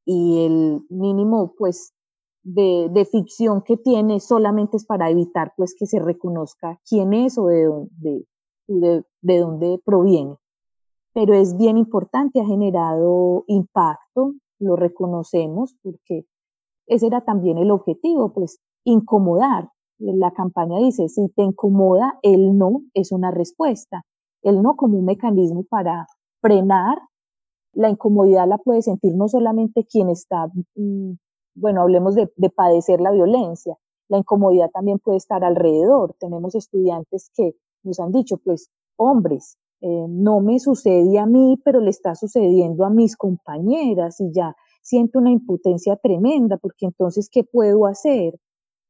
y 0.08 0.46
el 0.46 0.86
mínimo, 0.89 1.53
pues, 1.58 1.94
de, 2.47 2.87
de, 2.89 3.05
ficción 3.05 3.61
que 3.61 3.75
tiene 3.75 4.21
solamente 4.21 4.77
es 4.77 4.85
para 4.85 5.09
evitar 5.09 5.53
pues 5.57 5.75
que 5.77 5.85
se 5.85 5.99
reconozca 5.99 6.79
quién 6.87 7.13
es 7.13 7.37
o 7.37 7.47
de 7.47 7.65
dónde, 7.65 8.25
de, 8.67 9.03
de 9.21 9.39
dónde 9.39 9.81
proviene. 9.83 10.37
Pero 11.13 11.33
es 11.33 11.57
bien 11.57 11.77
importante, 11.77 12.39
ha 12.39 12.45
generado 12.45 13.43
impacto, 13.47 14.33
lo 14.59 14.77
reconocemos 14.77 15.75
porque 15.83 16.25
ese 16.85 17.07
era 17.07 17.25
también 17.25 17.57
el 17.57 17.69
objetivo, 17.69 18.31
pues 18.33 18.59
incomodar. 18.85 19.69
La 19.99 20.31
campaña 20.31 20.77
dice, 20.77 21.09
si 21.09 21.27
te 21.29 21.43
incomoda, 21.43 22.17
el 22.21 22.57
no 22.57 22.83
es 22.93 23.11
una 23.11 23.31
respuesta. 23.31 24.05
El 24.41 24.61
no 24.61 24.77
como 24.77 24.99
un 24.99 25.05
mecanismo 25.05 25.65
para 25.69 26.07
frenar. 26.39 26.99
La 27.73 27.89
incomodidad 27.89 28.47
la 28.47 28.57
puede 28.57 28.81
sentir 28.81 29.15
no 29.15 29.27
solamente 29.27 29.85
quien 29.85 30.09
está 30.09 30.47
mm, 30.75 31.13
bueno, 31.57 31.81
hablemos 31.81 32.15
de, 32.15 32.27
padecer 32.55 33.01
la 33.01 33.11
violencia. 33.11 33.77
La 34.09 34.17
incomodidad 34.17 34.69
también 34.71 34.99
puede 34.99 35.17
estar 35.17 35.43
alrededor. 35.43 36.15
Tenemos 36.19 36.55
estudiantes 36.55 37.31
que 37.35 37.55
nos 37.83 37.99
han 37.99 38.11
dicho, 38.11 38.37
pues, 38.37 38.69
hombres, 38.95 39.57
eh, 39.81 40.05
no 40.07 40.39
me 40.39 40.59
sucede 40.59 41.19
a 41.19 41.25
mí, 41.25 41.59
pero 41.63 41.81
le 41.81 41.89
está 41.89 42.15
sucediendo 42.15 42.85
a 42.85 42.89
mis 42.89 43.15
compañeras 43.15 44.19
y 44.21 44.31
ya 44.31 44.55
siento 44.81 45.19
una 45.19 45.31
impotencia 45.31 45.97
tremenda, 45.97 46.57
porque 46.57 46.85
entonces, 46.85 47.29
¿qué 47.29 47.43
puedo 47.43 47.85
hacer? 47.85 48.39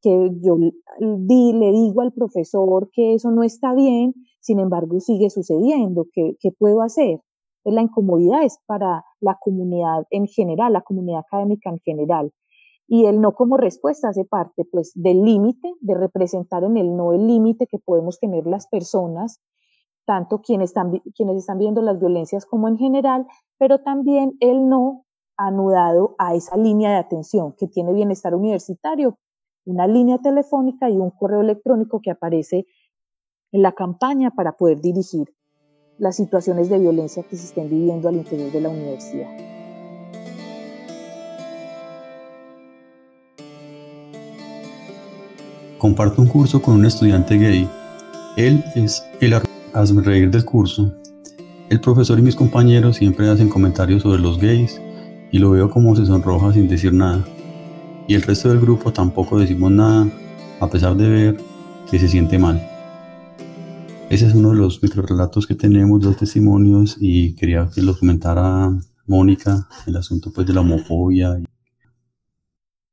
Que 0.01 0.29
yo 0.41 0.57
di, 0.57 1.53
le 1.53 1.71
digo 1.71 2.01
al 2.01 2.13
profesor 2.13 2.89
que 2.93 3.15
eso 3.15 3.31
no 3.31 3.43
está 3.43 3.73
bien, 3.73 4.13
sin 4.39 4.59
embargo 4.59 4.99
sigue 4.99 5.29
sucediendo, 5.29 6.05
¿qué, 6.13 6.37
qué 6.39 6.51
puedo 6.51 6.81
hacer? 6.81 7.19
Pues 7.63 7.75
la 7.75 7.81
incomodidad 7.81 8.43
es 8.43 8.59
para 8.65 9.03
la 9.19 9.37
comunidad 9.41 10.05
en 10.11 10.27
general, 10.27 10.71
la 10.73 10.81
comunidad 10.81 11.21
académica 11.27 11.69
en 11.69 11.79
general. 11.79 12.31
Y 12.87 13.05
el 13.05 13.19
no 13.19 13.33
como 13.33 13.57
respuesta 13.57 14.09
hace 14.09 14.23
parte 14.23 14.65
pues 14.71 14.91
del 14.95 15.23
límite, 15.23 15.73
de 15.81 15.93
representar 15.93 16.63
en 16.63 16.77
el 16.77 16.95
no 16.95 17.13
el 17.13 17.27
límite 17.27 17.67
que 17.67 17.79
podemos 17.79 18.19
tener 18.19 18.47
las 18.47 18.67
personas, 18.67 19.41
tanto 20.05 20.41
quienes 20.41 20.69
están, 20.69 21.01
quienes 21.15 21.37
están 21.37 21.59
viendo 21.59 21.81
las 21.81 21.99
violencias 21.99 22.45
como 22.45 22.67
en 22.69 22.77
general, 22.77 23.27
pero 23.57 23.79
también 23.79 24.37
el 24.39 24.69
no 24.69 25.05
anudado 25.35 26.15
a 26.17 26.33
esa 26.33 26.55
línea 26.57 26.91
de 26.91 26.97
atención 26.97 27.53
que 27.57 27.67
tiene 27.67 27.93
bienestar 27.93 28.33
universitario, 28.33 29.19
una 29.65 29.85
línea 29.85 30.17
telefónica 30.19 30.89
y 30.89 30.97
un 30.97 31.11
correo 31.11 31.41
electrónico 31.41 32.01
que 32.01 32.11
aparece 32.11 32.65
en 33.51 33.61
la 33.61 33.73
campaña 33.73 34.31
para 34.31 34.53
poder 34.53 34.81
dirigir 34.81 35.33
las 35.97 36.15
situaciones 36.15 36.69
de 36.69 36.79
violencia 36.79 37.23
que 37.23 37.35
se 37.35 37.45
estén 37.45 37.69
viviendo 37.69 38.07
al 38.07 38.15
interior 38.15 38.51
de 38.51 38.61
la 38.61 38.69
universidad. 38.69 39.56
Comparto 45.77 46.23
un 46.23 46.27
curso 46.27 46.59
con 46.59 46.73
un 46.75 46.85
estudiante 46.85 47.37
gay. 47.37 47.69
Él 48.35 48.63
es 48.75 49.03
el 49.21 50.03
reír 50.03 50.31
del 50.31 50.43
curso. 50.43 50.91
El 51.69 51.79
profesor 51.79 52.17
y 52.17 52.23
mis 52.23 52.35
compañeros 52.35 52.97
siempre 52.97 53.29
hacen 53.29 53.47
comentarios 53.47 54.01
sobre 54.01 54.19
los 54.19 54.39
gays 54.39 54.81
y 55.31 55.37
lo 55.37 55.51
veo 55.51 55.69
como 55.69 55.95
se 55.95 56.07
sonroja 56.07 56.51
sin 56.51 56.67
decir 56.67 56.93
nada. 56.93 57.23
Y 58.07 58.15
el 58.15 58.23
resto 58.23 58.49
del 58.49 58.59
grupo 58.59 58.91
tampoco 58.91 59.37
decimos 59.37 59.69
nada 59.71 60.07
a 60.59 60.67
pesar 60.67 60.95
de 60.97 61.09
ver 61.09 61.37
que 61.91 61.99
se 61.99 62.07
siente 62.07 62.39
mal. 62.39 62.59
Ese 64.09 64.25
es 64.25 64.33
uno 64.33 64.49
de 64.49 64.55
los 64.55 64.81
microrelatos 64.81 65.45
que 65.45 65.53
tenemos, 65.53 66.01
dos 66.01 66.17
testimonios 66.17 66.97
y 66.99 67.33
quería 67.33 67.69
que 67.73 67.83
lo 67.83 67.95
comentara 67.95 68.75
Mónica, 69.05 69.67
el 69.85 69.95
asunto 69.97 70.31
pues 70.33 70.47
de 70.47 70.53
la 70.53 70.61
homofobia. 70.61 71.37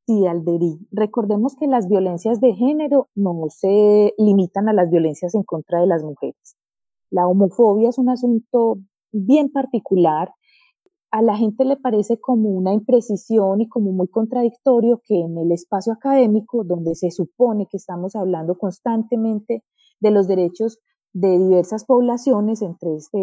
Sí, 0.07 0.27
Alderí. 0.27 0.87
Recordemos 0.91 1.57
que 1.57 1.67
las 1.67 1.89
violencias 1.89 2.39
de 2.41 2.53
género 2.55 3.09
no 3.15 3.47
se 3.49 4.13
limitan 4.19 4.69
a 4.69 4.75
las 4.75 4.91
violencias 4.91 5.35
en 5.35 5.45
contra 5.45 5.81
de 5.81 5.87
las 5.87 6.03
mujeres. 6.05 6.57
La 7.11 7.27
homofobia 7.27 7.89
es 7.89 7.97
un 7.97 8.11
asunto 8.11 8.77
bien 9.13 9.51
particular. 9.51 10.31
A 11.11 11.23
la 11.23 11.37
gente 11.39 11.65
le 11.65 11.79
parece 11.79 12.21
como 12.21 12.51
una 12.51 12.75
imprecisión 12.75 13.63
y 13.63 13.69
como 13.69 13.93
muy 13.93 14.09
contradictorio 14.09 15.01
que 15.07 15.21
en 15.21 15.39
el 15.39 15.53
espacio 15.53 15.95
académico, 15.95 16.65
donde 16.65 16.95
se 16.97 17.11
supone 17.11 17.67
que 17.71 17.79
estamos 17.79 18.15
hablando 18.15 18.59
constantemente 18.59 19.65
de 20.01 20.11
los 20.11 20.29
derechos 20.29 20.81
de 21.15 21.39
diversas 21.39 21.87
poblaciones, 21.87 22.61
entre 22.61 22.97
este 22.97 23.19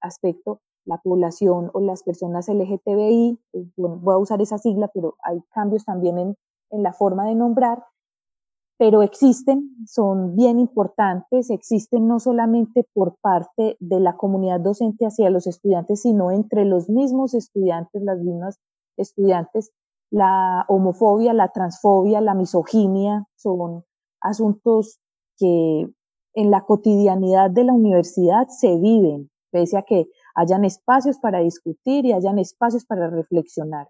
aspecto 0.00 0.60
la 0.86 0.98
población 0.98 1.70
o 1.74 1.80
las 1.80 2.02
personas 2.02 2.48
LGTBI, 2.48 3.38
eh, 3.52 3.66
voy 3.76 4.14
a 4.14 4.18
usar 4.18 4.40
esa 4.40 4.58
sigla, 4.58 4.88
pero 4.94 5.16
hay 5.22 5.42
cambios 5.52 5.84
también 5.84 6.18
en, 6.18 6.36
en 6.70 6.82
la 6.82 6.92
forma 6.92 7.26
de 7.26 7.34
nombrar, 7.34 7.84
pero 8.78 9.02
existen, 9.02 9.70
son 9.86 10.36
bien 10.36 10.58
importantes, 10.58 11.50
existen 11.50 12.06
no 12.06 12.20
solamente 12.20 12.86
por 12.92 13.16
parte 13.20 13.76
de 13.80 14.00
la 14.00 14.16
comunidad 14.16 14.60
docente 14.60 15.06
hacia 15.06 15.30
los 15.30 15.46
estudiantes, 15.46 16.02
sino 16.02 16.30
entre 16.30 16.66
los 16.66 16.90
mismos 16.90 17.34
estudiantes, 17.34 18.02
las 18.02 18.18
mismas 18.18 18.58
estudiantes. 18.98 19.72
La 20.10 20.64
homofobia, 20.68 21.32
la 21.32 21.52
transfobia, 21.52 22.20
la 22.20 22.34
misoginia 22.34 23.26
son 23.34 23.84
asuntos 24.20 25.00
que 25.38 25.88
en 26.34 26.50
la 26.50 26.60
cotidianidad 26.66 27.50
de 27.50 27.64
la 27.64 27.72
universidad 27.72 28.46
se 28.48 28.76
viven, 28.76 29.30
pese 29.50 29.78
a 29.78 29.82
que 29.82 30.08
hayan 30.36 30.64
espacios 30.64 31.18
para 31.18 31.40
discutir 31.40 32.04
y 32.04 32.12
hayan 32.12 32.38
espacios 32.38 32.84
para 32.84 33.08
reflexionar. 33.08 33.88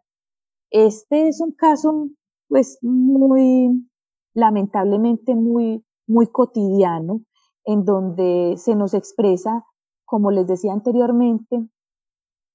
Este 0.70 1.28
es 1.28 1.40
un 1.40 1.52
caso, 1.52 2.08
pues, 2.48 2.78
muy, 2.82 3.88
lamentablemente 4.32 5.34
muy, 5.34 5.84
muy 6.06 6.28
cotidiano, 6.28 7.20
en 7.64 7.84
donde 7.84 8.54
se 8.56 8.76
nos 8.76 8.94
expresa, 8.94 9.64
como 10.04 10.30
les 10.30 10.46
decía 10.46 10.72
anteriormente, 10.72 11.68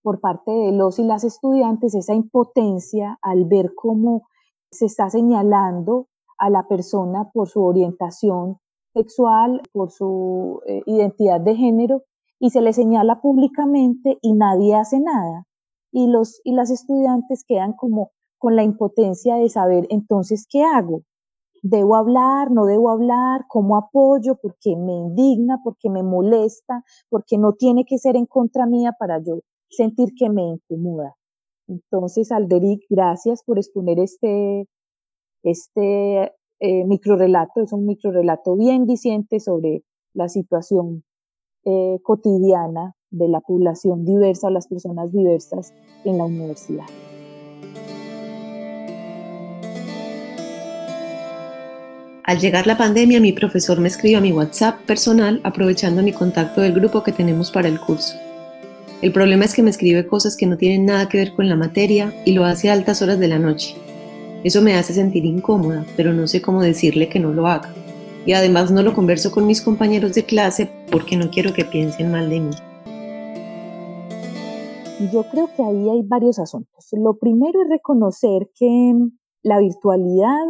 por 0.01 0.21
parte 0.21 0.51
de 0.51 0.71
los 0.71 0.97
y 0.97 1.03
las 1.03 1.25
estudiantes, 1.25 1.93
esa 1.93 2.13
impotencia 2.13 3.19
al 3.21 3.45
ver 3.45 3.73
cómo 3.75 4.23
se 4.71 4.85
está 4.85 5.09
señalando 5.09 6.07
a 6.37 6.49
la 6.49 6.67
persona 6.67 7.29
por 7.33 7.49
su 7.49 7.61
orientación 7.61 8.57
sexual, 8.93 9.61
por 9.73 9.91
su 9.91 10.61
eh, 10.65 10.81
identidad 10.85 11.41
de 11.41 11.55
género, 11.55 12.03
y 12.41 12.49
se 12.49 12.59
le 12.59 12.73
señala 12.73 13.21
públicamente 13.21 14.17
y 14.21 14.33
nadie 14.33 14.75
hace 14.75 14.99
nada. 14.99 15.45
Y 15.91 16.07
los 16.07 16.41
y 16.43 16.53
las 16.53 16.71
estudiantes 16.71 17.45
quedan 17.47 17.73
como 17.73 18.11
con 18.39 18.55
la 18.55 18.63
impotencia 18.63 19.35
de 19.35 19.47
saber 19.47 19.85
entonces 19.91 20.47
qué 20.49 20.63
hago. 20.63 21.03
¿Debo 21.61 21.95
hablar? 21.95 22.49
¿No 22.49 22.65
debo 22.65 22.89
hablar? 22.89 23.45
¿Cómo 23.47 23.77
apoyo? 23.77 24.39
Porque 24.41 24.75
me 24.75 24.93
indigna, 24.93 25.59
porque 25.63 25.91
me 25.91 26.01
molesta, 26.01 26.83
porque 27.09 27.37
no 27.37 27.53
tiene 27.53 27.85
que 27.85 27.99
ser 27.99 28.15
en 28.15 28.25
contra 28.25 28.65
mía 28.65 28.95
para 28.97 29.21
yo 29.23 29.41
sentir 29.69 30.15
que 30.17 30.31
me 30.31 30.41
incomoda. 30.41 31.15
Entonces, 31.67 32.31
Alderic, 32.31 32.81
gracias 32.89 33.43
por 33.43 33.59
exponer 33.59 33.99
este, 33.99 34.67
este 35.43 36.33
eh, 36.59 36.85
microrelato. 36.87 37.61
Es 37.61 37.71
un 37.71 37.85
microrelato 37.85 38.55
bien 38.55 38.87
diciente 38.87 39.39
sobre 39.39 39.83
la 40.13 40.27
situación 40.27 41.03
eh, 41.65 41.99
cotidiana 42.03 42.95
de 43.09 43.27
la 43.27 43.41
población 43.41 44.05
diversa 44.05 44.47
o 44.47 44.49
las 44.49 44.67
personas 44.67 45.11
diversas 45.11 45.73
en 46.05 46.17
la 46.17 46.25
universidad. 46.25 46.85
Al 52.23 52.39
llegar 52.39 52.65
la 52.67 52.77
pandemia, 52.77 53.19
mi 53.19 53.33
profesor 53.33 53.79
me 53.79 53.89
escribió 53.89 54.19
a 54.19 54.21
mi 54.21 54.31
WhatsApp 54.31 54.79
personal 54.85 55.41
aprovechando 55.43 56.01
mi 56.01 56.13
contacto 56.13 56.61
del 56.61 56.73
grupo 56.73 57.03
que 57.03 57.11
tenemos 57.11 57.51
para 57.51 57.67
el 57.67 57.79
curso. 57.79 58.15
El 59.01 59.11
problema 59.11 59.45
es 59.45 59.55
que 59.55 59.63
me 59.63 59.71
escribe 59.71 60.05
cosas 60.05 60.37
que 60.37 60.45
no 60.45 60.55
tienen 60.55 60.85
nada 60.85 61.09
que 61.09 61.17
ver 61.17 61.33
con 61.33 61.49
la 61.49 61.55
materia 61.55 62.13
y 62.23 62.33
lo 62.33 62.45
hace 62.45 62.69
a 62.69 62.73
altas 62.73 63.01
horas 63.01 63.19
de 63.19 63.27
la 63.27 63.39
noche. 63.39 63.75
Eso 64.43 64.61
me 64.61 64.75
hace 64.75 64.93
sentir 64.93 65.25
incómoda, 65.25 65.85
pero 65.97 66.13
no 66.13 66.27
sé 66.27 66.41
cómo 66.41 66.61
decirle 66.61 67.09
que 67.09 67.19
no 67.19 67.33
lo 67.33 67.47
haga. 67.47 67.73
Y 68.25 68.33
además 68.33 68.71
no 68.71 68.83
lo 68.83 68.93
converso 68.93 69.31
con 69.31 69.47
mis 69.47 69.61
compañeros 69.61 70.13
de 70.13 70.25
clase 70.25 70.71
porque 70.91 71.17
no 71.17 71.31
quiero 71.31 71.53
que 71.53 71.65
piensen 71.65 72.11
mal 72.11 72.29
de 72.29 72.39
mí. 72.39 72.51
Yo 75.11 75.23
creo 75.31 75.49
que 75.55 75.63
ahí 75.63 75.89
hay 75.89 76.03
varios 76.03 76.37
asuntos. 76.37 76.87
Lo 76.91 77.17
primero 77.17 77.63
es 77.63 77.69
reconocer 77.69 78.51
que 78.53 78.93
la 79.41 79.57
virtualidad 79.59 80.45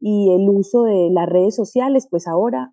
y 0.00 0.30
el 0.32 0.48
uso 0.48 0.84
de 0.84 1.10
las 1.10 1.28
redes 1.28 1.54
sociales, 1.54 2.08
pues 2.10 2.26
ahora 2.26 2.72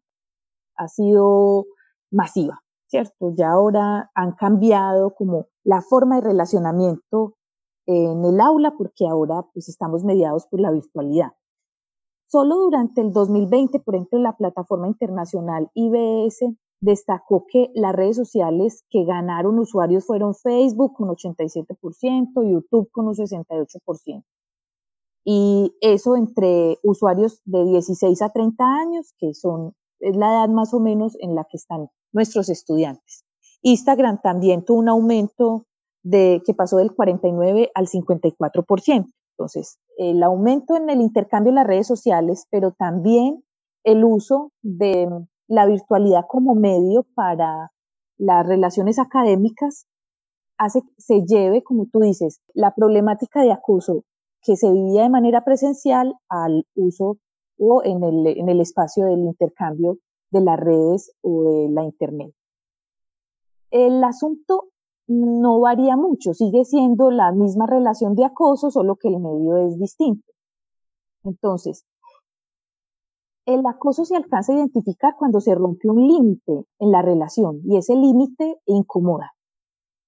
ha 0.77 0.87
sido 0.87 1.65
masiva, 2.09 2.63
¿cierto? 2.87 3.33
Ya 3.35 3.51
ahora 3.51 4.11
han 4.15 4.31
cambiado 4.33 5.13
como 5.13 5.47
la 5.65 5.81
forma 5.81 6.15
de 6.15 6.21
relacionamiento 6.21 7.35
en 7.85 8.23
el 8.23 8.39
aula 8.39 8.73
porque 8.77 9.05
ahora 9.05 9.45
pues 9.53 9.67
estamos 9.67 10.05
mediados 10.05 10.47
por 10.47 10.61
la 10.61 10.71
virtualidad. 10.71 11.33
Solo 12.27 12.57
durante 12.57 13.01
el 13.01 13.11
2020, 13.11 13.79
por 13.79 13.95
ejemplo, 13.95 14.19
la 14.19 14.35
plataforma 14.35 14.87
internacional 14.87 15.69
IBS 15.73 16.53
destacó 16.79 17.45
que 17.47 17.71
las 17.73 17.95
redes 17.95 18.17
sociales 18.17 18.83
que 18.89 19.03
ganaron 19.05 19.57
usuarios 19.59 20.05
fueron 20.05 20.35
Facebook 20.35 20.93
con 20.93 21.09
87%, 21.09 22.51
YouTube 22.51 22.89
con 22.91 23.07
un 23.07 23.15
68% 23.15 24.23
y 25.29 25.75
eso 25.81 26.15
entre 26.15 26.79
usuarios 26.83 27.41
de 27.43 27.65
16 27.65 28.21
a 28.21 28.29
30 28.29 28.63
años, 28.63 29.13
que 29.17 29.33
son, 29.33 29.73
es 29.99 30.15
la 30.15 30.31
edad 30.31 30.47
más 30.47 30.73
o 30.73 30.79
menos 30.79 31.17
en 31.19 31.35
la 31.35 31.43
que 31.43 31.57
están 31.57 31.89
nuestros 32.13 32.47
estudiantes. 32.47 33.25
Instagram 33.61 34.21
también 34.21 34.63
tuvo 34.63 34.79
un 34.79 34.87
aumento 34.87 35.65
de, 36.01 36.41
que 36.45 36.53
pasó 36.53 36.77
del 36.77 36.95
49 36.95 37.71
al 37.75 37.87
54%. 37.87 39.11
Entonces, 39.37 39.79
el 39.97 40.21
aumento 40.23 40.75
en 40.75 40.89
el 40.89 41.01
intercambio 41.01 41.51
de 41.51 41.55
las 41.55 41.67
redes 41.67 41.87
sociales, 41.87 42.47
pero 42.51 42.71
también 42.71 43.43
el 43.83 44.03
uso 44.03 44.51
de 44.61 45.09
la 45.47 45.65
virtualidad 45.65 46.25
como 46.27 46.55
medio 46.55 47.03
para 47.15 47.71
las 48.17 48.45
relaciones 48.45 48.99
académicas 48.99 49.87
hace 50.57 50.81
que 50.81 50.93
se 50.97 51.25
lleve, 51.25 51.63
como 51.63 51.87
tú 51.87 51.99
dices, 51.99 52.41
la 52.53 52.73
problemática 52.73 53.41
de 53.41 53.51
acoso 53.51 54.03
que 54.41 54.55
se 54.55 54.71
vivía 54.71 55.03
de 55.03 55.09
manera 55.09 55.43
presencial 55.43 56.15
al 56.29 56.65
uso 56.75 57.17
o 57.57 57.83
en 57.83 58.03
el, 58.03 58.27
en 58.27 58.49
el 58.49 58.61
espacio 58.61 59.05
del 59.05 59.19
intercambio 59.19 59.97
de 60.31 60.41
las 60.41 60.59
redes 60.59 61.11
o 61.21 61.43
de 61.43 61.69
la 61.69 61.83
Internet. 61.83 62.33
El 63.71 64.03
asunto 64.03 64.69
no 65.07 65.59
varía 65.59 65.95
mucho, 65.95 66.33
sigue 66.33 66.65
siendo 66.65 67.11
la 67.11 67.31
misma 67.31 67.65
relación 67.65 68.15
de 68.15 68.25
acoso, 68.25 68.71
solo 68.71 68.97
que 68.97 69.07
el 69.07 69.19
medio 69.19 69.57
es 69.57 69.79
distinto. 69.79 70.31
Entonces, 71.23 71.85
el 73.45 73.65
acoso 73.65 74.03
se 74.03 74.15
alcanza 74.15 74.51
a 74.51 74.57
identificar 74.57 75.15
cuando 75.17 75.39
se 75.39 75.55
rompe 75.55 75.89
un 75.89 76.05
límite 76.05 76.65
en 76.79 76.91
la 76.91 77.01
relación 77.01 77.61
y 77.63 77.77
ese 77.77 77.95
límite 77.95 78.59
incomoda. 78.65 79.33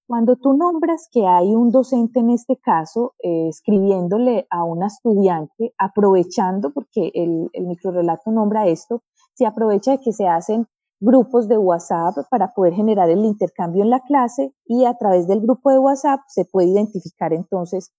Cuando 0.07 0.35
tú 0.35 0.53
nombras 0.53 1.07
que 1.11 1.25
hay 1.25 1.55
un 1.55 1.71
docente 1.71 2.19
en 2.19 2.31
este 2.31 2.57
caso 2.57 3.13
eh, 3.23 3.47
escribiéndole 3.47 4.47
a 4.49 4.63
una 4.63 4.87
estudiante, 4.87 5.73
aprovechando, 5.77 6.71
porque 6.73 7.11
el, 7.13 7.49
el 7.53 7.67
microrelato 7.67 8.31
nombra 8.31 8.67
esto, 8.67 9.03
se 9.35 9.45
aprovecha 9.45 9.91
de 9.91 9.99
que 9.99 10.11
se 10.11 10.27
hacen 10.27 10.67
grupos 11.01 11.47
de 11.47 11.57
WhatsApp 11.57 12.15
para 12.29 12.53
poder 12.53 12.73
generar 12.73 13.09
el 13.09 13.23
intercambio 13.23 13.83
en 13.83 13.89
la 13.89 14.01
clase 14.01 14.53
y 14.65 14.85
a 14.85 14.97
través 14.97 15.27
del 15.27 15.41
grupo 15.41 15.71
de 15.71 15.79
WhatsApp 15.79 16.19
se 16.27 16.45
puede 16.45 16.67
identificar 16.67 17.33
entonces 17.33 17.93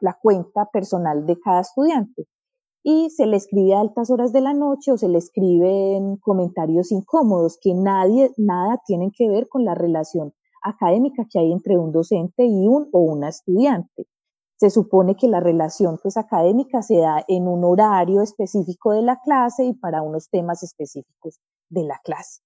la 0.00 0.16
cuenta 0.20 0.66
personal 0.66 1.26
de 1.26 1.38
cada 1.40 1.60
estudiante. 1.60 2.26
Y 2.84 3.10
se 3.10 3.26
le 3.26 3.36
escribe 3.36 3.74
a 3.74 3.80
altas 3.80 4.10
horas 4.10 4.32
de 4.32 4.40
la 4.40 4.52
noche 4.52 4.92
o 4.92 4.98
se 4.98 5.08
le 5.08 5.18
escriben 5.18 6.18
comentarios 6.18 6.92
incómodos 6.92 7.58
que 7.60 7.74
nadie, 7.74 8.32
nada 8.36 8.80
tienen 8.86 9.10
que 9.10 9.28
ver 9.28 9.48
con 9.48 9.64
la 9.64 9.74
relación 9.74 10.32
académica 10.62 11.24
que 11.28 11.40
hay 11.40 11.50
entre 11.50 11.76
un 11.76 11.90
docente 11.90 12.44
y 12.44 12.68
un 12.68 12.88
o 12.92 13.00
una 13.00 13.28
estudiante. 13.28 14.06
Se 14.56 14.70
supone 14.70 15.16
que 15.16 15.26
la 15.26 15.40
relación 15.40 15.98
pues, 16.00 16.16
académica 16.16 16.80
se 16.82 16.98
da 16.98 17.24
en 17.26 17.48
un 17.48 17.64
horario 17.64 18.22
específico 18.22 18.92
de 18.92 19.02
la 19.02 19.20
clase 19.20 19.64
y 19.64 19.74
para 19.74 20.02
unos 20.02 20.30
temas 20.30 20.62
específicos 20.62 21.40
de 21.68 21.84
la 21.84 22.00
clase. 22.04 22.42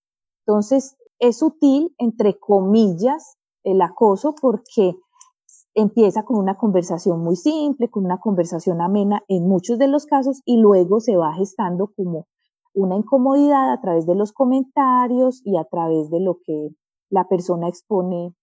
Entonces, 0.47 0.97
es 1.19 1.43
útil, 1.43 1.95
entre 1.99 2.39
comillas, 2.39 3.37
el 3.63 3.83
acoso 3.83 4.35
porque 4.41 4.95
empieza 5.75 6.25
con 6.25 6.39
una 6.39 6.57
conversación 6.57 7.21
muy 7.21 7.37
simple, 7.37 7.91
con 7.91 8.05
una 8.05 8.19
conversación 8.19 8.81
amena 8.81 9.23
en 9.29 9.47
muchos 9.47 9.79
de 9.79 9.89
los 9.89 10.07
casos 10.07 10.41
y 10.45 10.57
luego 10.57 11.01
se 11.01 11.17
va 11.17 11.35
gestando 11.35 11.93
como 11.95 12.27
una 12.75 12.97
incomodidad 12.97 13.73
a 13.73 13.81
través 13.81 14.07
de 14.07 14.15
los 14.15 14.33
comentarios 14.33 15.43
y 15.45 15.57
a 15.57 15.65
través 15.65 16.11
de 16.11 16.21
lo 16.21 16.39
que 16.45 16.71
la 17.11 17.29
persona 17.29 17.69
expone 17.69 18.35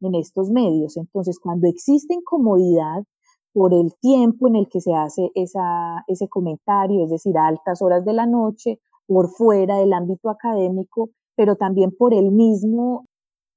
en 0.00 0.14
estos 0.14 0.50
medios. 0.50 0.96
Entonces, 0.96 1.38
cuando 1.38 1.68
existe 1.68 2.14
incomodidad 2.14 3.04
por 3.52 3.74
el 3.74 3.94
tiempo 4.00 4.48
en 4.48 4.56
el 4.56 4.68
que 4.68 4.80
se 4.80 4.94
hace 4.94 5.30
esa, 5.34 6.04
ese 6.06 6.28
comentario, 6.28 7.04
es 7.04 7.10
decir, 7.10 7.36
a 7.36 7.48
altas 7.48 7.82
horas 7.82 8.04
de 8.04 8.12
la 8.12 8.26
noche, 8.26 8.80
por 9.10 9.28
fuera 9.28 9.76
del 9.78 9.92
ámbito 9.92 10.30
académico, 10.30 11.10
pero 11.34 11.56
también 11.56 11.90
por 11.90 12.14
el 12.14 12.30
mismo 12.30 13.06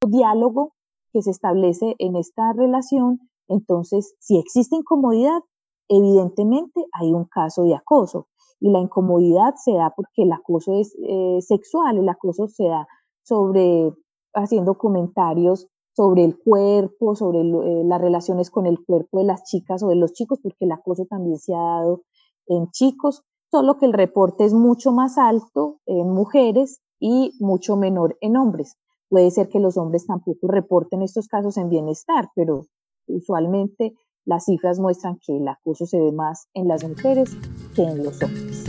diálogo 0.04 0.74
que 1.12 1.22
se 1.22 1.30
establece 1.30 1.94
en 2.00 2.16
esta 2.16 2.54
relación, 2.54 3.20
entonces, 3.48 4.16
si 4.18 4.39
existe 4.39 4.76
incomodidad, 4.76 5.42
evidentemente 5.89 6.84
hay 7.00 7.13
un 7.13 7.26
caso 7.26 7.62
de 7.66 7.76
acoso. 7.76 8.26
Y 8.60 8.72
la 8.72 8.80
incomodidad 8.80 9.54
se 9.63 9.74
da 9.74 9.94
porque 9.96 10.24
el 10.24 10.32
acoso 10.32 10.74
es 10.80 10.96
eh, 11.08 11.38
sexual, 11.42 12.00
el 12.00 12.10
acoso 12.10 12.48
se 12.48 12.66
da 12.66 12.88
sobre 13.22 13.94
haciendo 14.34 14.80
comentarios 14.80 15.68
sobre 15.96 16.24
el 16.24 16.36
cuerpo, 16.39 17.16
sobre 17.16 17.42
eh, 17.42 17.84
las 17.86 18.02
relaciones 18.02 18.50
con 18.50 18.66
el 18.66 18.84
cuerpo 18.84 19.20
de 19.20 19.26
las 19.26 19.44
chicas 19.44 19.84
o 19.84 19.89
de 19.89 19.98
los 19.98 20.13
chicos, 20.13 20.39
porque 20.42 20.66
el 20.66 20.72
acoso 20.72 21.06
también 21.06 21.38
se 21.38 21.54
ha 21.54 21.62
dado 21.62 22.02
en 22.48 22.72
chicos, 22.72 23.24
solo 23.54 23.78
que 23.78 23.86
el 23.86 23.94
reporte 23.94 24.46
es 24.46 24.54
mucho 24.56 24.92
más 24.92 25.20
alto 25.20 25.80
en 25.86 26.10
mujeres 26.10 26.82
y 27.00 27.36
mucho 27.39 27.78
menor 27.78 28.18
en 28.20 28.36
hombres. 28.36 28.78
Puede 29.10 29.30
ser 29.30 29.48
que 29.48 29.60
los 29.60 29.78
hombres 29.78 30.08
tampoco 30.08 30.48
reporten 30.48 31.04
estos 31.04 31.28
casos 31.28 31.58
en 31.58 31.70
bienestar, 31.70 32.30
pero 32.34 32.66
usualmente 33.06 33.94
las 34.26 34.46
cifras 34.46 34.80
muestran 34.80 35.20
que 35.24 35.38
el 35.38 35.48
acoso 35.48 35.86
se 35.86 36.02
ve 36.02 36.12
más 36.12 36.48
en 36.56 36.68
las 36.68 36.84
mujeres 36.84 37.38
que 37.76 37.84
en 37.84 38.04
los 38.04 38.24
hombres. 38.24 38.63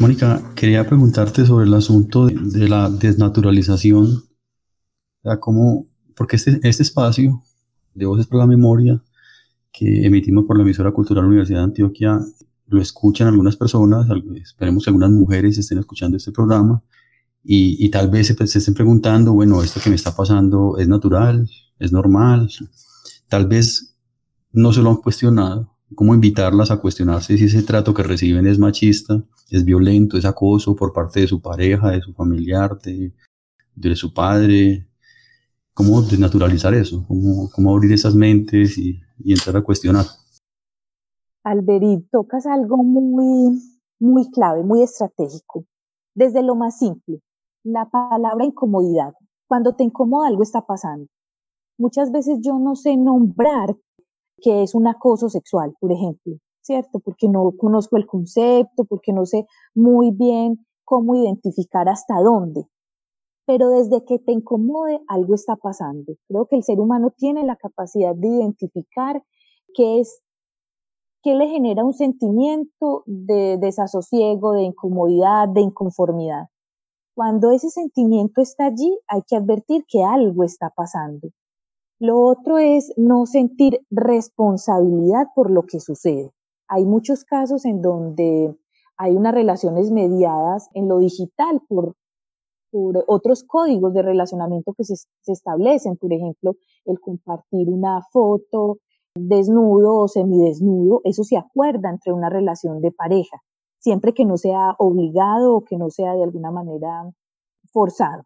Mónica, 0.00 0.42
quería 0.56 0.84
preguntarte 0.84 1.46
sobre 1.46 1.66
el 1.66 1.74
asunto 1.74 2.26
de, 2.26 2.68
la 2.68 2.90
desnaturalización, 2.90 4.24
o 5.22 5.86
porque 6.16 6.34
este, 6.34 6.58
este 6.64 6.82
espacio 6.82 7.40
de 7.94 8.06
Voces 8.06 8.26
por 8.26 8.38
la 8.38 8.46
Memoria 8.46 9.02
que 9.72 10.06
emitimos 10.06 10.44
por 10.44 10.56
la 10.56 10.62
emisora 10.62 10.92
cultural 10.92 11.26
Universidad 11.26 11.58
de 11.58 11.64
Antioquia. 11.64 12.20
Lo 12.68 12.80
escuchan 12.80 13.28
algunas 13.28 13.56
personas, 13.56 14.06
esperemos 14.36 14.84
que 14.84 14.90
algunas 14.90 15.10
mujeres 15.10 15.58
estén 15.58 15.78
escuchando 15.78 16.16
este 16.16 16.32
programa 16.32 16.82
y, 17.42 17.88
tal 17.90 18.08
vez 18.08 18.28
se, 18.28 18.46
se, 18.46 18.58
estén 18.58 18.72
preguntando, 18.72 19.34
bueno, 19.34 19.62
esto 19.62 19.80
que 19.82 19.90
me 19.90 19.96
está 19.96 20.16
pasando 20.16 20.78
es 20.78 20.88
natural, 20.88 21.50
es 21.78 21.92
normal, 21.92 22.48
tal 23.28 23.46
vez 23.46 23.96
no 24.52 24.72
se 24.72 24.80
lo 24.80 24.90
han 24.90 24.96
cuestionado, 24.96 25.74
cómo 25.94 26.14
invitarlas 26.14 26.70
a 26.70 26.78
cuestionarse 26.78 27.36
si 27.36 27.44
ese 27.44 27.62
trato 27.62 27.92
que 27.92 28.02
reciben 28.02 28.46
es 28.46 28.58
machista, 28.58 29.22
es 29.50 29.64
violento, 29.64 30.16
es 30.16 30.24
acoso 30.24 30.74
por 30.74 30.92
parte 30.92 31.20
de 31.20 31.28
su 31.28 31.42
pareja, 31.42 31.90
de 31.90 32.00
su 32.00 32.14
familiar, 32.14 32.78
de, 32.80 33.12
de 33.74 33.96
su 33.96 34.14
padre. 34.14 34.86
¿Cómo 35.74 36.00
desnaturalizar 36.02 36.72
eso? 36.72 37.04
¿Cómo, 37.08 37.50
cómo 37.52 37.74
abrir 37.74 37.92
esas 37.92 38.14
mentes 38.14 38.78
y, 38.78 39.00
entrar 39.24 39.56
a 39.56 39.64
cuestionar? 39.64 40.04
Alberit, 41.42 42.08
tocas 42.12 42.46
algo 42.46 42.76
muy, 42.76 43.60
muy 43.98 44.30
clave, 44.30 44.62
muy 44.62 44.82
estratégico. 44.82 45.64
Desde 46.14 46.44
lo 46.44 46.54
más 46.54 46.78
simple, 46.78 47.20
la 47.64 47.90
palabra 47.90 48.44
incomodidad. 48.44 49.14
Cuando 49.48 49.74
te 49.74 49.82
incomoda 49.82 50.28
algo 50.28 50.44
está 50.44 50.64
pasando. 50.64 51.08
Muchas 51.76 52.12
veces 52.12 52.38
yo 52.40 52.56
no 52.60 52.76
sé 52.76 52.96
nombrar 52.96 53.76
que 54.40 54.62
es 54.62 54.76
un 54.76 54.86
acoso 54.86 55.28
sexual, 55.28 55.74
por 55.80 55.90
ejemplo, 55.90 56.36
¿cierto? 56.62 57.00
Porque 57.00 57.28
no 57.28 57.50
conozco 57.58 57.96
el 57.96 58.06
concepto, 58.06 58.84
porque 58.84 59.12
no 59.12 59.26
sé 59.26 59.44
muy 59.74 60.12
bien 60.12 60.64
cómo 60.84 61.16
identificar 61.16 61.88
hasta 61.88 62.20
dónde. 62.20 62.64
Pero 63.46 63.68
desde 63.70 64.04
que 64.04 64.18
te 64.18 64.32
incomode, 64.32 65.00
algo 65.08 65.34
está 65.34 65.56
pasando. 65.56 66.14
Creo 66.28 66.46
que 66.46 66.56
el 66.56 66.64
ser 66.64 66.80
humano 66.80 67.12
tiene 67.16 67.44
la 67.44 67.56
capacidad 67.56 68.14
de 68.14 68.28
identificar 68.28 69.22
qué 69.74 70.00
es, 70.00 70.22
qué 71.22 71.34
le 71.34 71.48
genera 71.48 71.84
un 71.84 71.92
sentimiento 71.92 73.02
de 73.06 73.58
desasosiego, 73.58 74.52
de 74.52 74.62
incomodidad, 74.62 75.48
de 75.48 75.60
inconformidad. 75.60 76.48
Cuando 77.14 77.50
ese 77.50 77.70
sentimiento 77.70 78.40
está 78.40 78.66
allí, 78.66 78.98
hay 79.06 79.22
que 79.22 79.36
advertir 79.36 79.84
que 79.86 80.02
algo 80.02 80.42
está 80.42 80.70
pasando. 80.70 81.28
Lo 82.00 82.20
otro 82.20 82.58
es 82.58 82.92
no 82.96 83.24
sentir 83.24 83.80
responsabilidad 83.90 85.28
por 85.34 85.50
lo 85.50 85.62
que 85.62 85.80
sucede. 85.80 86.32
Hay 86.68 86.84
muchos 86.84 87.24
casos 87.24 87.64
en 87.64 87.82
donde 87.82 88.56
hay 88.96 89.14
unas 89.14 89.32
relaciones 89.32 89.90
mediadas 89.90 90.68
en 90.74 90.88
lo 90.88 90.98
digital 90.98 91.62
por, 91.68 91.94
otros 93.06 93.44
códigos 93.44 93.94
de 93.94 94.02
relacionamiento 94.02 94.74
que 94.74 94.84
se, 94.84 94.96
se 94.96 95.32
establecen, 95.32 95.96
por 95.96 96.12
ejemplo, 96.12 96.54
el 96.84 97.00
compartir 97.00 97.68
una 97.68 98.00
foto 98.12 98.78
desnudo 99.16 99.94
o 99.94 100.08
semidesnudo, 100.08 101.00
eso 101.04 101.22
se 101.24 101.36
acuerda 101.36 101.90
entre 101.90 102.12
una 102.12 102.28
relación 102.28 102.80
de 102.80 102.90
pareja, 102.90 103.42
siempre 103.78 104.12
que 104.12 104.24
no 104.24 104.36
sea 104.36 104.74
obligado 104.78 105.54
o 105.54 105.64
que 105.64 105.78
no 105.78 105.90
sea 105.90 106.14
de 106.14 106.24
alguna 106.24 106.50
manera 106.50 107.10
forzado. 107.72 108.24